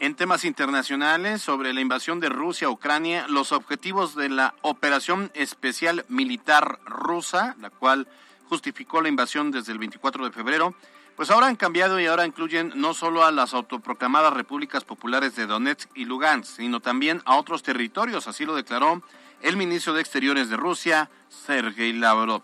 [0.00, 5.30] En temas internacionales, sobre la invasión de Rusia a Ucrania, los objetivos de la Operación
[5.34, 8.08] Especial Militar Rusa, la cual
[8.48, 10.74] justificó la invasión desde el 24 de febrero,
[11.16, 15.46] pues ahora han cambiado y ahora incluyen no solo a las autoproclamadas repúblicas populares de
[15.46, 19.02] Donetsk y Lugansk, sino también a otros territorios, así lo declaró
[19.42, 22.42] el ministro de Exteriores de Rusia, Sergei Lavrov.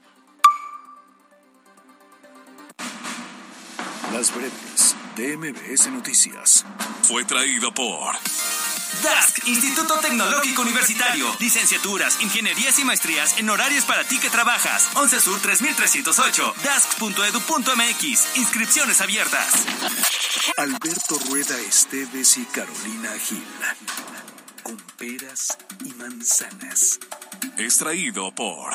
[4.12, 4.65] Las breves
[5.16, 6.64] de MBS Noticias.
[7.02, 8.14] Fue traído por
[9.02, 11.26] DASC, Instituto Tecnológico Universitario.
[11.40, 14.90] Licenciaturas, ingenierías y maestrías en horarios para ti que trabajas.
[14.94, 16.54] 11 Sur 3308.
[16.62, 18.36] DASC.edu.mx.
[18.36, 19.64] Inscripciones abiertas.
[20.58, 23.44] Alberto Rueda Esteves y Carolina Gil.
[24.98, 26.98] Peras y manzanas.
[27.58, 28.72] Extraído por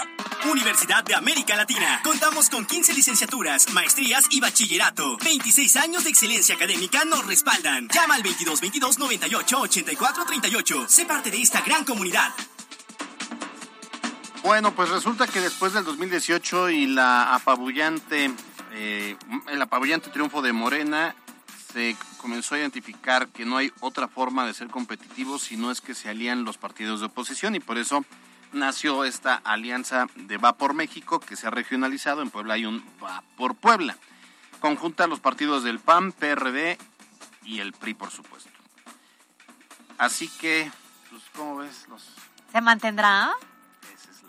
[0.51, 1.99] Universidad de América Latina.
[2.03, 5.17] Contamos con 15 licenciaturas, maestrías y bachillerato.
[5.23, 7.88] 26 años de excelencia académica nos respaldan.
[7.88, 10.86] Llama al 2222 98 84 38.
[10.88, 12.31] Sé parte de esta gran comunidad.
[14.43, 18.31] Bueno, pues resulta que después del 2018 y la apabullante,
[18.73, 19.15] eh,
[19.49, 21.15] el apabullante triunfo de Morena,
[21.73, 25.81] se comenzó a identificar que no hay otra forma de ser competitivo si no es
[25.81, 28.05] que se alían los partidos de oposición y por eso
[28.53, 32.22] nació esta alianza de Va por México que se ha regionalizado.
[32.22, 33.97] En Puebla hay un Va por Puebla.
[34.59, 36.78] Conjunta los partidos del PAN, PRD
[37.43, 38.51] y el PRI, por supuesto.
[39.97, 40.72] Así que,
[41.09, 41.88] pues, ¿cómo ves?
[41.89, 42.07] Los...
[42.51, 43.32] ¿Se mantendrá?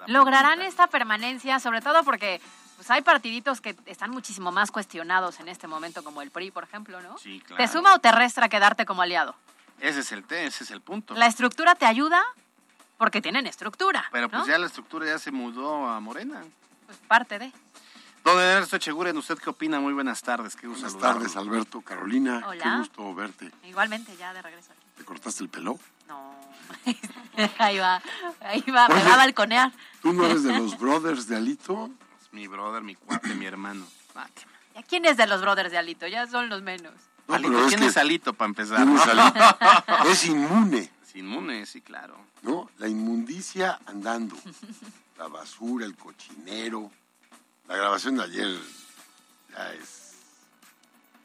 [0.07, 1.61] ¿Lograrán esta permanencia?
[1.61, 2.41] Sobre todo porque
[2.83, 6.65] pues hay partiditos que están muchísimo más cuestionados en este momento, como el PRI, por
[6.65, 7.17] ejemplo, ¿no?
[7.17, 7.63] Sí, claro.
[7.63, 9.37] ¿Te suma o te resta quedarte como aliado?
[9.79, 11.15] Ese es el, ese es el punto.
[11.15, 12.21] ¿La estructura te ayuda?
[12.99, 14.09] Porque tienen estructura.
[14.11, 14.49] Pero pues ¿no?
[14.49, 16.43] ya la estructura ya se mudó a Morena.
[16.87, 17.53] Pues parte de.
[18.25, 19.79] Don Ernesto Echeguren, ¿usted qué opina?
[19.79, 20.57] Muy buenas tardes.
[20.57, 21.21] Qué gusto Buenas saludarlo.
[21.21, 22.43] tardes, Alberto, Carolina.
[22.45, 22.65] Hola.
[22.65, 23.53] Qué gusto verte.
[23.63, 24.73] Igualmente, ya de regreso.
[24.97, 25.79] ¿Te cortaste el pelo?
[26.09, 26.35] No.
[27.59, 28.03] ahí va,
[28.41, 29.73] ahí va, me va a balconear.
[30.03, 31.89] ¿Tú no eres de los brothers de Alito?
[32.33, 33.87] Mi brother, mi cuate, mi hermano.
[34.15, 34.55] Ah, qué mal.
[34.75, 36.07] ¿Y a quién es de los brothers de Alito?
[36.07, 36.95] Ya son los menos.
[37.29, 38.79] No, Alito, es ¿quién que es Alito para empezar?
[38.79, 39.23] ¿quién es no?
[39.23, 40.09] Alito?
[40.11, 42.17] es inmune, Es inmune, sí, claro.
[42.43, 42.71] ¿no?
[42.79, 44.35] La inmundicia andando.
[45.19, 46.91] La basura, el cochinero.
[47.69, 48.59] La grabación de ayer
[49.51, 50.15] ya es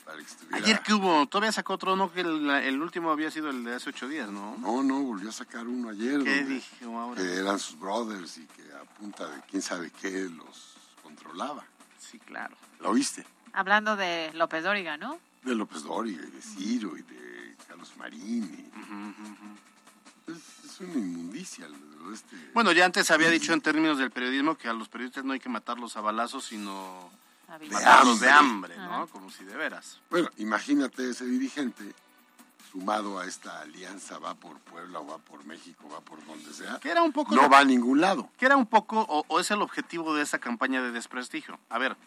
[0.05, 0.57] para que estuviera...
[0.57, 2.11] Ayer que hubo, todavía sacó otro, ¿no?
[2.13, 4.55] Que el, el último había sido el de hace ocho días, ¿no?
[4.59, 6.21] No, no, volvió a sacar uno ayer.
[6.23, 7.21] ¿Qué donde- dijo ahora?
[7.21, 10.76] Que eran sus brothers y que a punta de quién sabe qué los
[11.21, 11.65] controlaba.
[11.99, 12.55] Sí, claro.
[12.79, 13.25] ¿Lo oíste?
[13.53, 15.19] Hablando de López Dóriga, ¿no?
[15.43, 18.43] De López Dóriga y de Ciro y de Carlos Marín.
[18.43, 21.67] y- es, es una inmundicia.
[21.67, 22.35] lo de este...
[22.53, 25.39] Bueno, ya antes había dicho en términos del periodismo que a los periodistas no hay
[25.39, 27.09] que matarlos a balazos, sino
[27.59, 28.75] De matarlos de hambre.
[28.75, 29.07] hambre, ¿no?
[29.07, 29.99] Como si de veras.
[30.09, 31.93] Bueno, imagínate ese dirigente
[32.77, 36.79] sumado a esta alianza, va por Puebla o va por México, va por donde sea.
[36.79, 37.33] Que era un poco...
[37.35, 38.29] No va a ningún lado.
[38.37, 41.59] que era un poco, o, o es el objetivo de esa campaña de desprestigio.
[41.69, 41.97] A ver,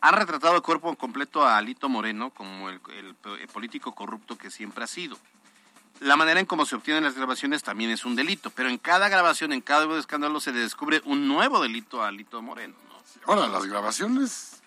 [0.00, 4.38] han retratado de cuerpo completo a Alito Moreno como el, el p- el político corrupto
[4.38, 5.18] que siempre ha sido.
[6.00, 9.08] La manera en cómo se obtienen las grabaciones también es un delito, pero en cada
[9.08, 12.76] grabación, en cada escándalo, se le descubre un nuevo delito a Alito Moreno.
[12.88, 13.32] ¿no?
[13.32, 14.62] Ahora, las grabaciones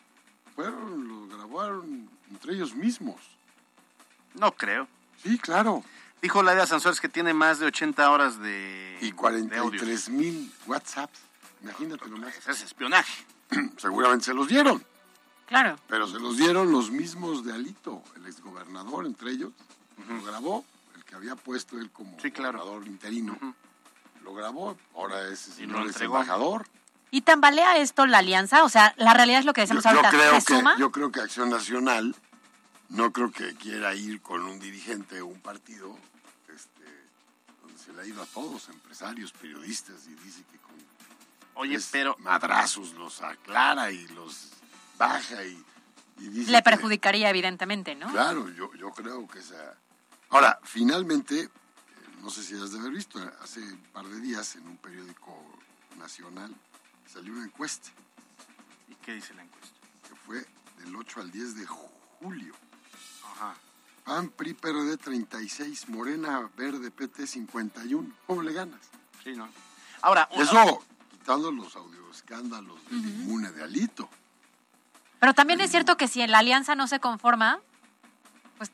[0.54, 3.16] fueron, lo grabaron entre ellos mismos.
[4.36, 4.88] No creo.
[5.24, 5.84] Sí, claro.
[6.22, 9.16] Dijo Laida Sansores que tiene más de 80 horas de, Y de audios.
[9.20, 11.20] 43 mil WhatsApps.
[11.64, 12.36] Imagínate nomás.
[12.38, 13.26] Ese es espionaje.
[13.78, 14.84] Seguramente se los dieron,
[15.48, 15.76] Claro.
[15.88, 19.52] pero se los dieron los mismos de Alito, el exgobernador entre ellos.
[20.08, 20.66] Lo grabó,
[20.96, 22.60] el que había puesto él como Sí, claro.
[22.60, 23.38] gobernador interino.
[24.24, 26.68] Lo grabó, ahora ese Y señor lo es embajador.
[27.10, 28.64] ¿Y tambalea esto la alianza?
[28.64, 30.10] O sea, la realidad es lo que Yo, decimos yo ahorita.
[30.10, 32.16] creo ¿Se que, yo creo que Acción Nacional
[32.92, 35.98] no creo que quiera ir con un dirigente o un partido
[36.54, 36.86] este,
[37.62, 40.72] donde se le ha ido a todos, empresarios, periodistas, y dice que con
[41.56, 44.52] Oye, pero madrazos los aclara y los
[44.98, 45.62] baja y,
[46.20, 48.10] y dice Le que- perjudicaría, evidentemente, ¿no?
[48.12, 49.76] Claro, yo, yo creo que esa...
[50.30, 51.50] Ahora, finalmente, eh,
[52.22, 55.38] no sé si has de haber visto, hace un par de días en un periódico
[56.00, 56.56] nacional
[57.06, 57.90] salió una encuesta
[58.88, 59.78] ¿y qué dice la encuesta?
[60.08, 60.46] que fue
[60.84, 62.56] del 8 al 10 de julio.
[63.42, 63.56] Ajá.
[64.04, 68.12] PAN, PRI, PRD 36, Morena, Verde, PT 51.
[68.28, 68.80] ¿Cómo le ganas?
[69.24, 69.48] Sí, ¿no?
[70.02, 74.10] Ahora, Eso quitando los audioescándalos del inmune de Alito.
[75.20, 77.60] Pero también es cierto que si en la alianza no se conforma,
[78.58, 78.72] pues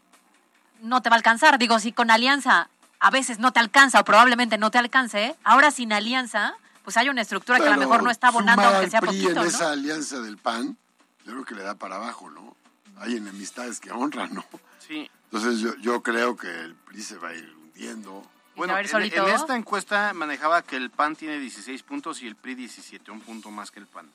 [0.79, 1.59] no te va a alcanzar.
[1.59, 5.71] Digo, si con alianza a veces no te alcanza o probablemente no te alcance, ahora
[5.71, 9.01] sin alianza, pues hay una estructura que a lo mejor no está abonando aunque sea
[9.01, 9.43] PRI poquito, en ¿no?
[9.43, 10.77] esa alianza del PAN,
[11.25, 12.55] yo creo que le da para abajo, ¿no?
[12.99, 14.45] Hay enemistades que honran, ¿no?
[14.79, 15.09] sí.
[15.31, 18.25] Entonces yo, yo creo que el PRI se va a ir hundiendo.
[18.55, 19.27] Bueno, en, solito.
[19.27, 23.19] en esta encuesta manejaba que el PAN tiene 16 puntos y el PRI 17, un
[23.21, 24.09] punto más que el PAN.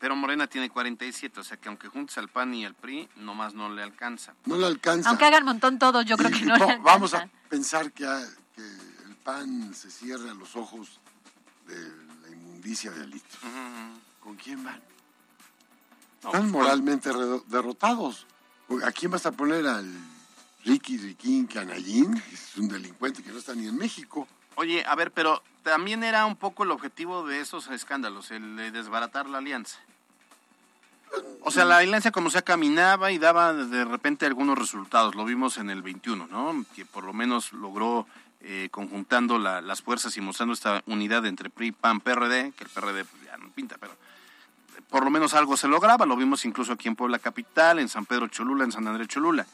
[0.00, 3.54] Pero Morena tiene 47, o sea que aunque juntes al PAN y al PRI, nomás
[3.54, 4.34] no le alcanza.
[4.46, 5.08] No le alcanza.
[5.10, 7.48] Aunque hagan montón todos, yo creo Y- que no le Vamos a alcanza.
[7.48, 8.04] pensar que,
[8.56, 10.98] que el PAN se cierre a los ojos
[11.68, 11.76] de
[12.22, 13.36] la inmundicia de Alito.
[14.20, 14.80] ¿Con quién van?
[16.22, 17.10] Están moralmente
[17.46, 18.26] derrotados.
[18.84, 19.90] ¿A quién vas a poner al
[20.64, 22.22] Ricky Riquín Canallín?
[22.32, 24.28] Es un delincuente que no está ni en México.
[24.56, 28.70] Oye, a ver, pero también era un poco el objetivo de esos escándalos, el de
[28.70, 29.78] desbaratar la alianza.
[31.42, 35.14] O sea, la alianza como sea caminaba y daba de repente algunos resultados.
[35.16, 36.64] Lo vimos en el 21, ¿no?
[36.76, 38.06] Que por lo menos logró
[38.42, 42.70] eh, conjuntando la- las fuerzas y mostrando esta unidad entre PRI, PAN, PRD, que el
[42.70, 43.92] PRD pues, ya no pinta, pero
[44.90, 46.04] por lo menos algo se lograba.
[46.06, 49.46] Lo vimos incluso aquí en Puebla Capital, en San Pedro Cholula, en San Andrés Cholula.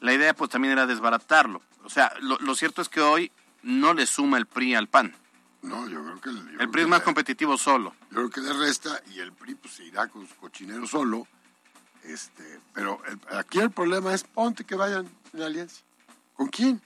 [0.00, 1.60] La idea pues también era desbaratarlo.
[1.84, 5.14] O sea, lo, lo cierto es que hoy no le suma el PRI al PAN.
[5.62, 6.32] No, yo creo que...
[6.32, 7.94] yo El creo PRI es más le- competitivo solo.
[8.10, 11.26] Yo creo que le resta y el PRI pues, se irá con su cochinero solo.
[12.04, 15.82] Este, pero el- aquí el problema es ponte que vayan en alianza.
[16.34, 16.80] ¿Con quién?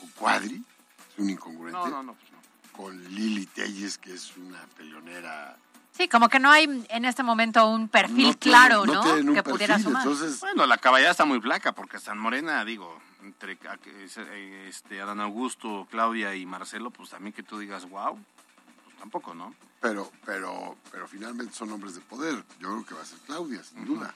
[0.00, 0.64] ¿Con Cuadri?
[1.12, 1.78] Es un incongruente.
[1.78, 2.14] No, no, no.
[2.14, 2.38] pues no.
[2.72, 5.58] Con Lili Telles, que es una peleonera.
[6.00, 9.02] Sí, como que no hay en este momento un perfil No claro, no
[9.34, 10.02] que pudiera perfil, sumar.
[10.02, 13.58] entonces- Bueno, la caballada está muy flaca porque San Morena, digo, entre
[14.66, 18.18] este, Adán Augusto, Claudia y Marcelo, pues también que tú digas, wow,
[18.84, 19.54] pues tampoco, ¿no?
[19.82, 22.42] Pero, pero, pero finalmente son hombres de poder.
[22.60, 24.14] Yo creo que va a ser Claudia, sin duda.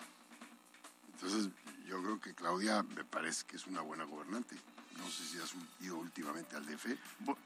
[1.13, 1.51] Entonces,
[1.87, 4.57] yo creo que Claudia me parece que es una buena gobernante.
[4.99, 6.87] No sé si has ido últimamente al DF.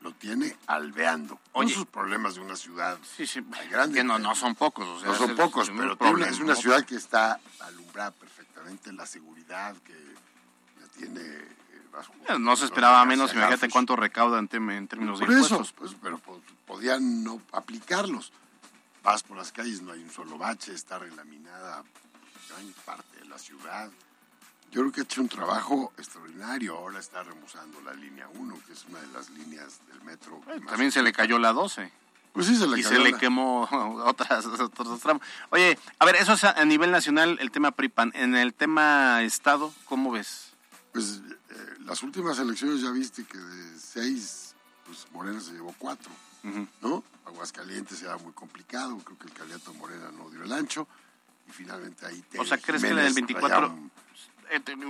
[0.02, 1.36] Lo tiene alveando.
[1.52, 1.74] Con Oye.
[1.74, 3.40] sus problemas de una ciudad Sí, sí,
[3.70, 3.98] grande.
[3.98, 6.84] que no, no son pocos, o sea, no son pocos, pero tiene es una ciudad
[6.84, 9.94] que está alumbrada perfectamente, la seguridad que
[10.80, 11.48] la tiene eh,
[12.28, 15.72] Eh, No se esperaba menos, imagínate cuánto recauda en, términos de Por eso, impuestos.
[15.72, 18.32] pues, pero po- podían no aplicarlos.
[19.02, 21.82] Vas por las calles, no hay un solo bache, está relaminada
[22.50, 23.90] gran parte de la ciudad.
[24.70, 26.76] Yo creo que ha hecho un trabajo extraordinario.
[26.76, 30.40] Ahora está remozando la línea 1, que es una de las líneas del metro.
[30.46, 31.90] más- También se le cayó la 12.
[32.34, 33.62] Pues sí, se le y cayó se le quemó
[34.04, 35.22] otras, otros tramos.
[35.50, 38.12] Oye, a ver, eso es a, nivel nacional el tema PRIPAN.
[38.14, 40.52] En el tema Estado, ¿cómo ves?
[40.92, 44.54] Pues eh, las últimas elecciones ya viste que de seis,
[44.86, 46.10] pues Morena se llevó cuatro,
[46.82, 47.02] ¿no?
[47.26, 50.86] Aguascalientes era muy complicado, creo que el candidato Morena no dio el ancho
[51.48, 53.90] y finalmente ahí O sea, ¿crees que en el Jiménez 24 rayaron- eh,
[54.36, 54.37] te-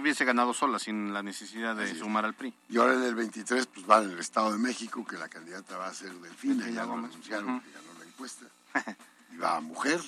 [0.01, 2.53] hubiese ganado sola sin la necesidad de sumar al PRI?
[2.69, 5.77] Y ahora en el 23 pues va en el Estado de México que la candidata
[5.77, 7.11] va a ser Delfina, ya lo Gómez.
[7.13, 8.47] anunciaron que ganó la encuesta.
[9.33, 10.01] y va mujer.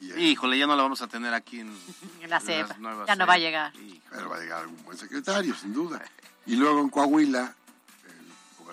[0.00, 1.74] Y, eh, Híjole, ya no la vamos a tener aquí en,
[2.20, 2.68] En la CEP.
[2.68, 2.78] Ya
[3.16, 3.38] no va a CEP.
[3.40, 3.72] llegar.
[4.10, 6.02] Pero va a llegar algún buen secretario, sin duda.
[6.44, 7.54] Y luego en Coahuila,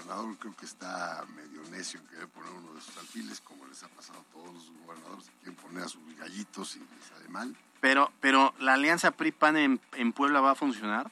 [0.03, 3.81] gobernador creo que está medio necio en querer poner uno de sus alfiles, como les
[3.83, 7.27] ha pasado a todos los gobernadores, que quieren poner a sus gallitos y les sale
[7.29, 7.55] mal.
[7.81, 11.11] Pero, pero la alianza PRI-PAN en, en Puebla va a funcionar.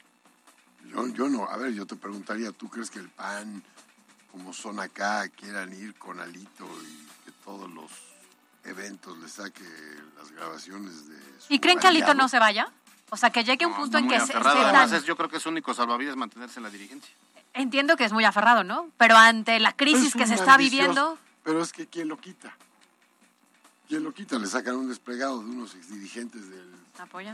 [0.90, 3.62] Yo, yo no, a ver, yo te preguntaría, ¿tú crees que el PAN,
[4.30, 7.90] como son acá, quieran ir con Alito y que todos los
[8.64, 9.64] eventos le saque
[10.18, 12.70] las grabaciones de su ¿Y creen que Alito no se vaya?
[13.10, 14.56] O sea, que llegue un punto en que se, aferrado.
[14.56, 17.14] se Además, tan- es- yo creo que su único salvavidas es mantenerse en la dirigencia.
[17.54, 18.90] Entiendo que es muy aferrado, ¿no?
[18.96, 22.54] Pero ante la crisis Es que se está viviendo, Pero es que ¿quién lo quita?
[23.88, 24.38] ¿Quién lo quita?
[24.38, 26.70] Le sacan un desplegado de unos exdirigentes del,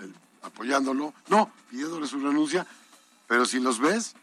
[0.00, 1.14] del- apoyándolo.
[1.28, 2.66] No, pidiéndole su renuncia.
[3.28, 4.14] Pero si los ves,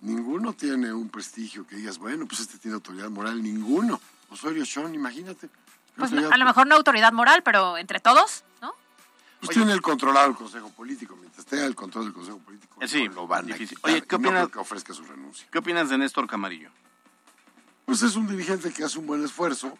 [0.00, 3.42] ninguno tiene un prestigio que digas, bueno, pues este tiene autoridad moral.
[3.42, 4.00] Ninguno.
[4.30, 5.48] Osorio Chong, imagínate.
[5.96, 8.44] Pues a lo mejor no autoridad moral, pero entre todos,
[9.40, 11.16] Pues tiene el controlado el Consejo Político.
[11.16, 13.76] Mientras tenga el control del Consejo Político, Eh, sí, no lo van difícil.
[13.78, 13.90] a quitar.
[13.92, 14.34] Oye, ¿qué no opinas?
[14.34, 15.46] creo que ofrezca su renuncia.
[15.50, 16.70] ¿Qué opinas de Néstor Camarillo?
[17.86, 19.78] Pues es un dirigente que hace un buen esfuerzo,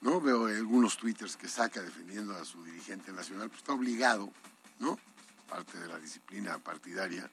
[0.00, 0.20] ¿no?
[0.20, 4.32] Veo algunos twitters que saca defendiendo a su dirigente nacional, pues está obligado,
[4.78, 4.98] ¿no?
[5.48, 7.28] Parte de la disciplina partidaria,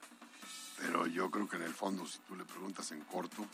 [0.79, 3.45] pero yo creo que en el fondo, si tú le preguntas en corto,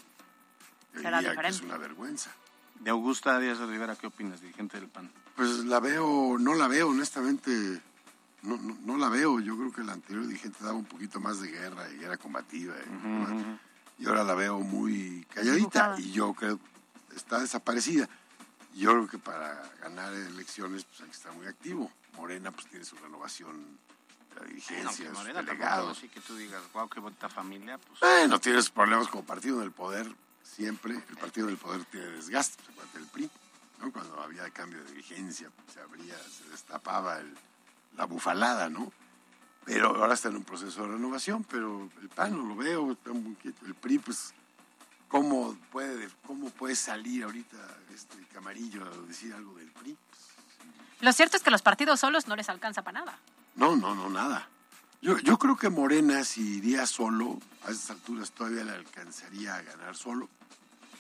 [0.94, 2.32] diría que es una vergüenza.
[2.80, 5.10] De Augusta Díaz de Rivera, ¿qué opinas, dirigente del PAN?
[5.36, 7.82] Pues la veo, no la veo, honestamente,
[8.42, 9.40] no, no, no la veo.
[9.40, 12.76] Yo creo que el anterior dirigente daba un poquito más de guerra y era combativa.
[14.00, 16.00] y, y ahora la veo muy calladita Dibujada.
[16.02, 16.60] y yo creo
[17.16, 18.10] está desaparecida.
[18.76, 21.90] Y Yo creo que para ganar elecciones pues hay que estar muy activo.
[22.18, 23.78] Morena pues tiene su renovación
[24.30, 25.98] de la No, dirigencia, tampoco delegados.
[25.98, 27.78] así que tú digas, wow, qué bonita familia.
[27.78, 30.12] Pues, Bueno, tienes problemas como partido del poder,
[30.44, 30.96] siempre.
[30.96, 32.62] El partido del poder tiene desgaste,
[32.94, 33.30] del PRI,
[33.82, 33.92] ¿no?
[33.92, 37.36] Cuando había cambio de dirigencia, se abría, se destapaba el-
[37.98, 38.92] la bufalada, ¿no?
[39.66, 42.98] Pero ahora está en un proceso de renovación, pero el PAN no lo veo.
[43.66, 44.34] El PRI, pues,
[45.08, 47.58] ¿cómo puede, cómo puede salir ahorita
[47.94, 49.98] este Camarillo a decir algo del PRI?
[51.02, 53.18] Lo cierto es que los partidos solos no les alcanza para nada.
[53.56, 54.48] No, no, no, nada.
[55.04, 57.38] Yo, yo creo que Morena, si iría solo,
[57.68, 60.30] a estas alturas todavía le alcanzaría a ganar solo,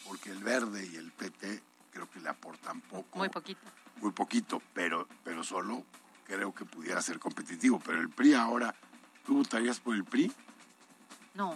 [0.05, 3.17] porque el Verde y el PT creo que le aportan poco.
[3.17, 3.61] Muy poquito.
[4.01, 5.85] Muy poquito, pero, pero solo
[6.27, 7.79] creo que pudiera ser competitivo.
[7.79, 8.75] Pero el PRI ahora,
[9.25, 10.29] ¿tú votarías por el PRI?
[11.35, 11.55] No.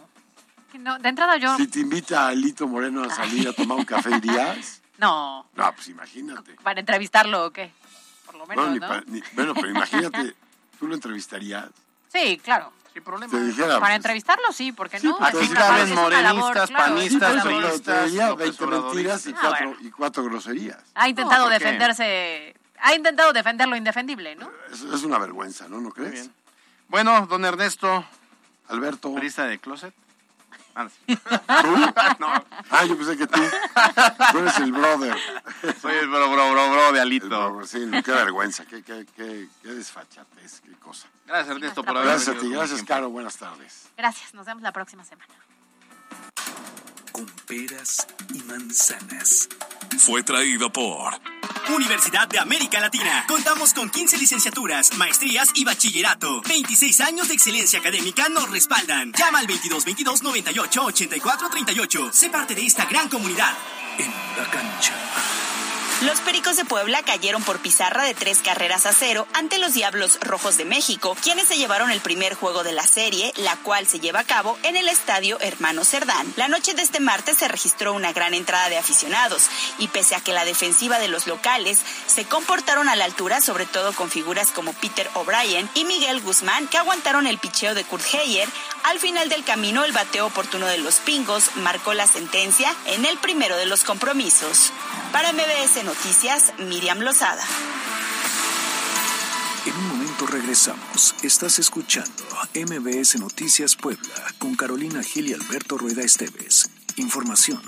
[0.79, 1.55] No, De entrada yo...
[1.57, 4.81] Si te invita a Lito Moreno a salir a tomar un café, ¿irías?
[4.99, 5.47] No.
[5.55, 6.55] No, pues imagínate.
[6.63, 7.71] ¿Para entrevistarlo o qué?
[8.25, 8.73] Por lo menos, No, ¿no?
[8.73, 10.35] ni pa- ni- bueno, pero imagínate,
[10.79, 11.69] tú lo entrevistarías.
[12.11, 12.71] Sí, claro.
[12.93, 13.31] Sin problema.
[13.31, 15.17] Te dijera, Para entrevistarlo, sí, porque Sí, no?
[15.21, 17.43] aquí una- caben labor, morenistas, claro, panistas, labor.
[17.43, 19.29] pero te priistas, López 20 mentiras y.
[19.33, 19.87] Ah, cuatro, bueno.
[19.87, 20.77] y cuatro groserías.
[20.95, 22.55] Ha intentado defenderse...
[22.79, 24.49] Ha intentado defender lo indefendible, ¿no?
[24.71, 25.77] Es, es una vergüenza, ¿no?
[25.77, 26.11] ¿No Muy crees?
[26.11, 26.33] bien.
[26.89, 28.05] Bueno, don Ernesto,
[28.67, 29.13] Alberto.
[29.15, 29.93] ¿prista de closet?
[30.79, 30.87] Ah,
[32.19, 32.27] no,
[32.69, 33.39] Ah, yo pensé que tú.
[34.31, 35.17] Tú eres el brother.
[35.81, 37.65] soy el bro, bro, bro, bro de Alito.
[37.65, 41.07] sí, qué vergüenza, qué, qué, qué, qué desfachatez, qué cosa.
[41.25, 42.83] Gracias, Ernesto, por haber Gracias a ti, gracias.
[42.83, 43.89] Caro, buenas tardes.
[43.97, 45.33] Gracias, nos vemos la próxima semana.
[47.17, 49.49] Con peras y manzanas.
[49.97, 51.19] Fue traído por
[51.75, 53.25] Universidad de América Latina.
[53.27, 56.43] Contamos con 15 licenciaturas, maestrías y bachillerato.
[56.47, 59.13] 26 años de excelencia académica nos respaldan.
[59.13, 62.09] Llama al 22 22 98 84 38.
[62.13, 63.51] Sé parte de esta gran comunidad.
[63.97, 64.93] En la cancha.
[66.01, 70.19] Los Pericos de Puebla cayeron por pizarra de tres carreras a cero ante los Diablos
[70.21, 73.99] Rojos de México, quienes se llevaron el primer juego de la serie, la cual se
[73.99, 76.31] lleva a cabo en el estadio Hermano Cerdán.
[76.35, 79.47] La noche de este martes se registró una gran entrada de aficionados
[79.79, 83.65] y pese a que la defensiva de los locales se comportaron a la altura, sobre
[83.65, 88.05] todo con figuras como Peter O'Brien y Miguel Guzmán, que aguantaron el picheo de Kurt
[88.13, 88.47] Heyer,
[88.83, 93.17] al final del camino el bateo oportuno de los Pingos marcó la sentencia en el
[93.17, 94.71] primero de los compromisos.
[95.11, 97.41] Para MBS Noticias, Miriam Lozada.
[99.65, 101.15] En un momento regresamos.
[101.23, 102.11] Estás escuchando
[102.53, 106.69] MBS Noticias Puebla con Carolina Gil y Alberto Rueda Esteves.
[106.97, 107.61] Información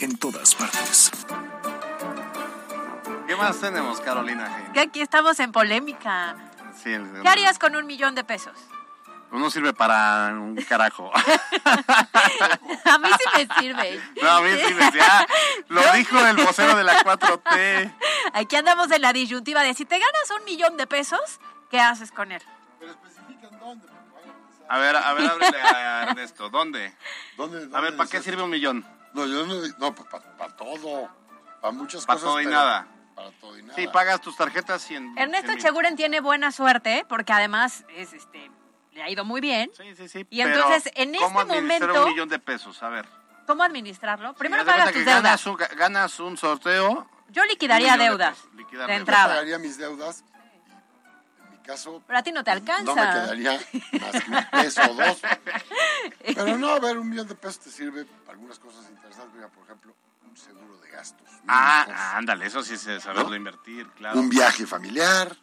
[0.00, 1.10] en todas partes.
[3.26, 4.70] ¿Qué más tenemos, Carolina?
[4.74, 6.36] Que aquí estamos en polémica.
[6.82, 8.52] Sí, el- ¿Qué harías con un millón de pesos?
[9.32, 11.10] No sirve para un carajo.
[12.84, 14.00] A mí sí me sirve.
[14.20, 15.26] No, a mí sí me decía,
[15.68, 17.94] lo dijo el vocero de la 4T.
[18.34, 22.12] Aquí andamos en la disyuntiva de si te ganas un millón de pesos, ¿qué haces
[22.12, 22.42] con él?
[24.68, 26.50] A ver, a ver, ábrele a Ernesto.
[26.50, 26.94] ¿Dónde?
[27.36, 28.84] ¿Dónde, A ver, ¿para qué sirve un millón?
[29.14, 31.10] No, yo no, no para todo,
[31.60, 32.30] para muchas Para cosas.
[32.30, 32.86] todo y pero nada.
[33.14, 33.74] Para todo y nada.
[33.76, 35.16] Sí, pagas tus tarjetas y en...
[35.18, 35.64] Ernesto 100 mil.
[35.64, 38.50] Cheguren tiene buena suerte porque además es este
[38.92, 39.70] le ha ido muy bien.
[39.76, 40.26] Sí, sí, sí.
[40.30, 42.82] Y pero entonces, en ¿Cómo este administrar momento- un millón de pesos?
[42.82, 43.06] A ver.
[43.46, 44.34] ¿Cómo administrarlo?
[44.34, 45.22] Primero de pagas tus deudas.
[45.22, 47.08] ganas un, ganas un sorteo.
[47.30, 49.28] Yo liquidaría de deudas pesos, liquidar de entrada.
[49.28, 50.22] pagaría mis deudas.
[51.44, 52.94] En mi caso, Pero a ti no te alcanza.
[52.94, 53.52] no me quedaría
[54.00, 55.20] más que un peso o dos.
[56.24, 59.34] Pero no, a ver, un millón de pesos te sirve para algunas cosas interesantes.
[59.34, 59.94] Mira, por ejemplo,
[60.28, 61.26] un seguro de gastos.
[61.48, 63.36] Ah, ándale, eso sí es saberlo ¿No?
[63.36, 64.20] invertir, claro.
[64.20, 65.34] Un viaje familiar,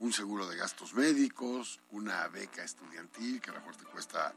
[0.00, 4.32] un seguro de gastos médicos, una beca estudiantil que a lo mejor te cuesta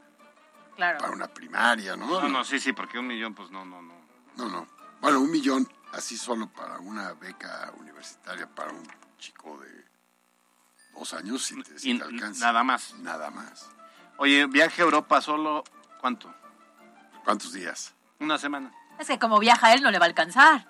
[0.76, 0.98] Claro.
[0.98, 2.06] para una primaria, ¿no?
[2.20, 3.94] No, no, sí, sí, porque un millón, pues no, no, no.
[4.36, 4.68] No, no.
[5.00, 8.86] Bueno, un millón así solo para una beca universitaria para un
[9.18, 9.84] chico de
[10.94, 12.46] dos años si te, si Y te alcanza.
[12.46, 12.94] nada más.
[13.00, 13.68] Nada más.
[14.18, 15.64] Oye, viaje a Europa solo,
[16.00, 16.32] ¿cuánto?
[17.24, 17.94] ¿Cuántos días?
[18.20, 18.72] Una semana.
[18.98, 20.66] Es que como viaja él no le va a alcanzar.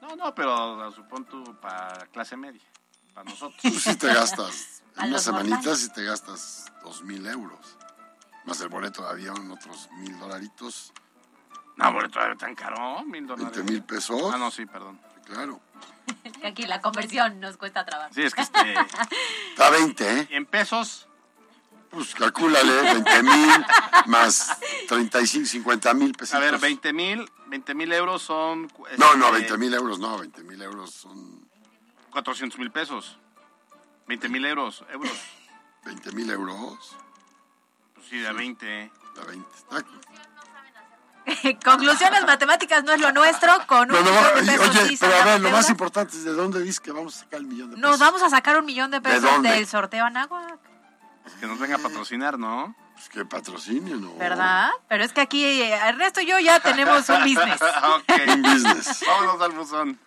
[0.00, 2.62] No, no, pero supón tú para clase media,
[3.14, 3.60] para nosotros.
[3.62, 7.76] Tú sí te gastas, en unas semanitas y te gastas dos mil euros.
[8.44, 10.92] Más el boleto de avión, otros mil dolaritos,
[11.76, 13.52] No, bueno, todavía tan caro, mil dólares.
[13.56, 14.20] veinte mil pesos.
[14.34, 15.00] Ah, no, sí, perdón.
[15.24, 15.60] Claro.
[16.44, 18.12] Aquí la conversión nos cuesta trabajo.
[18.12, 18.74] Sí, es que este,
[19.50, 20.28] Está 20, ¿eh?
[20.30, 21.06] en pesos,
[21.90, 23.66] Pues calcúlale, 20 mil
[24.06, 24.56] más
[24.88, 26.34] 35, 50 mil pesos.
[26.34, 28.70] a ver, 20 mil, 20 mil euros son...
[28.98, 31.41] No, no, este, 20 mil euros, no, 20 mil euros son
[32.12, 33.18] 400 mil pesos.
[34.06, 35.10] 20 mil euros, euros.
[35.84, 36.96] 20 mil euros.
[37.94, 38.92] Pues sí, de 20.
[39.16, 39.48] La 20.
[39.56, 39.84] Está-
[41.64, 43.52] Conclusiones matemáticas no es lo nuestro.
[43.66, 46.24] Con un no, millón de pesos oye, sí pero a ver, lo más importante es
[46.24, 47.90] de dónde dices que vamos a sacar el millón de pesos.
[47.90, 49.50] Nos vamos a sacar un millón de pesos dónde?
[49.50, 50.58] del sorteo Anáhuac,
[51.22, 52.74] Pues que nos venga a patrocinar, ¿no?
[52.94, 54.16] Pues que patrocinio, ¿no?
[54.16, 54.70] ¿verdad?
[54.88, 57.62] Pero es que aquí Ernesto y yo ya tenemos un business.
[57.62, 58.12] ok.
[58.34, 59.04] Un business.
[59.06, 59.98] Vámonos al buzón.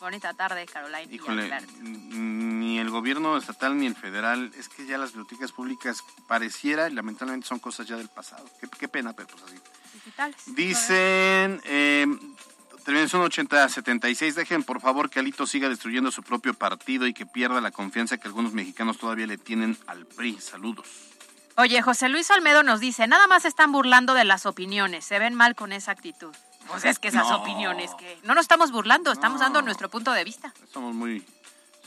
[0.01, 0.67] Bonita tarde,
[1.11, 1.73] Híjole, Alberto.
[1.81, 6.89] n- ni el gobierno estatal ni el federal, es que ya las bibliotecas públicas pareciera,
[6.89, 8.45] y lamentablemente son cosas ya del pasado.
[8.61, 9.57] Qué, qué pena, pero pues así.
[9.93, 10.37] Digitales.
[10.47, 12.07] Dicen, eh,
[12.85, 17.61] terminación 8076, dejen por favor que Alito siga destruyendo su propio partido y que pierda
[17.61, 20.39] la confianza que algunos mexicanos todavía le tienen al PRI.
[20.41, 20.87] Saludos.
[21.57, 25.35] Oye, José Luis Olmedo nos dice, nada más están burlando de las opiniones, se ven
[25.35, 26.35] mal con esa actitud.
[26.67, 27.37] Pues es que esas No.
[27.37, 30.53] opiniones que no nos estamos burlando, estamos dando nuestro punto de vista.
[30.73, 31.25] Somos muy,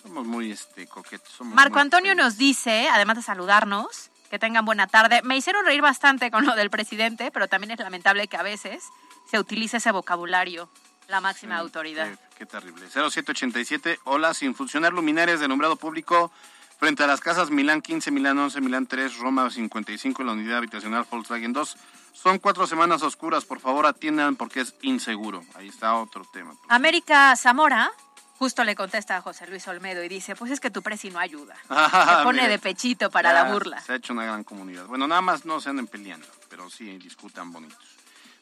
[0.01, 1.29] somos muy este, coquetos.
[1.33, 5.21] somos Marco muy- Antonio nos dice, además de saludarnos, que tengan buena tarde.
[5.23, 8.83] Me hicieron reír bastante con lo del presidente, pero también es lamentable que a veces
[9.29, 10.69] se utilice ese vocabulario,
[11.07, 12.07] la máxima Sí, autoridad.
[12.09, 12.87] Qué, qué terrible.
[12.89, 16.31] 0787, hola, sin funcionar luminarias de nombrado público
[16.77, 20.57] frente a las casas Milán 15, Milán 11, Milán 3, Roma 55 en la unidad
[20.57, 21.77] habitacional Volkswagen 2.
[22.13, 25.43] Son cuatro semanas oscuras, por favor atiendan porque es inseguro.
[25.55, 26.55] Ahí está otro tema.
[26.67, 27.91] América Zamora
[28.37, 31.19] justo le contesta a José Luis Olmedo y dice, pues es que tu presi no
[31.19, 31.55] ayuda.
[31.67, 33.81] Se pone Mire, de pechito para la burla.
[33.81, 34.85] Se ha hecho una gran comunidad.
[34.85, 37.97] Bueno, nada más no se anden peleando, pero sí discutan bonitos.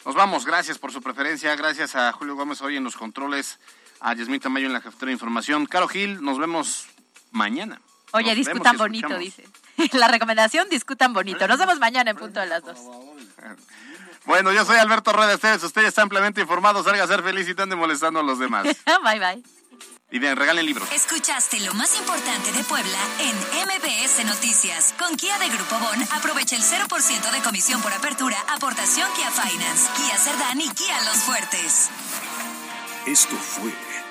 [0.06, 3.60] Nos vamos, gracias por su preferencia, gracias a Julio Gómez hoy en los controles,
[4.02, 5.66] a Yasmín Tamayo en la jefatura de información.
[5.66, 6.88] Caro Gil, nos vemos
[7.32, 7.82] mañana.
[8.16, 9.44] Oye, Nos discutan bonito, dice.
[9.92, 11.48] La recomendación, discutan bonito.
[11.50, 12.80] Nos vemos mañana en punto de las dos.
[14.26, 17.62] Bueno, yo soy Alberto Rueda Esteves, usted está ampliamente informado, salga a ser feliz y
[17.62, 18.64] ande molestando a los demás.
[19.04, 19.44] bye, bye.
[20.10, 20.92] Y bien, regalen libros.
[20.92, 23.36] Escuchaste lo más importante de Puebla en
[23.68, 24.96] MBS Noticias.
[24.98, 29.92] Con Kia de Grupo Bon, aprovecha el 0% de comisión por apertura, aportación Kia Finance,
[29.96, 31.92] Kia Cerdán y Kia Los Fuertes.
[33.06, 33.72] Esto fue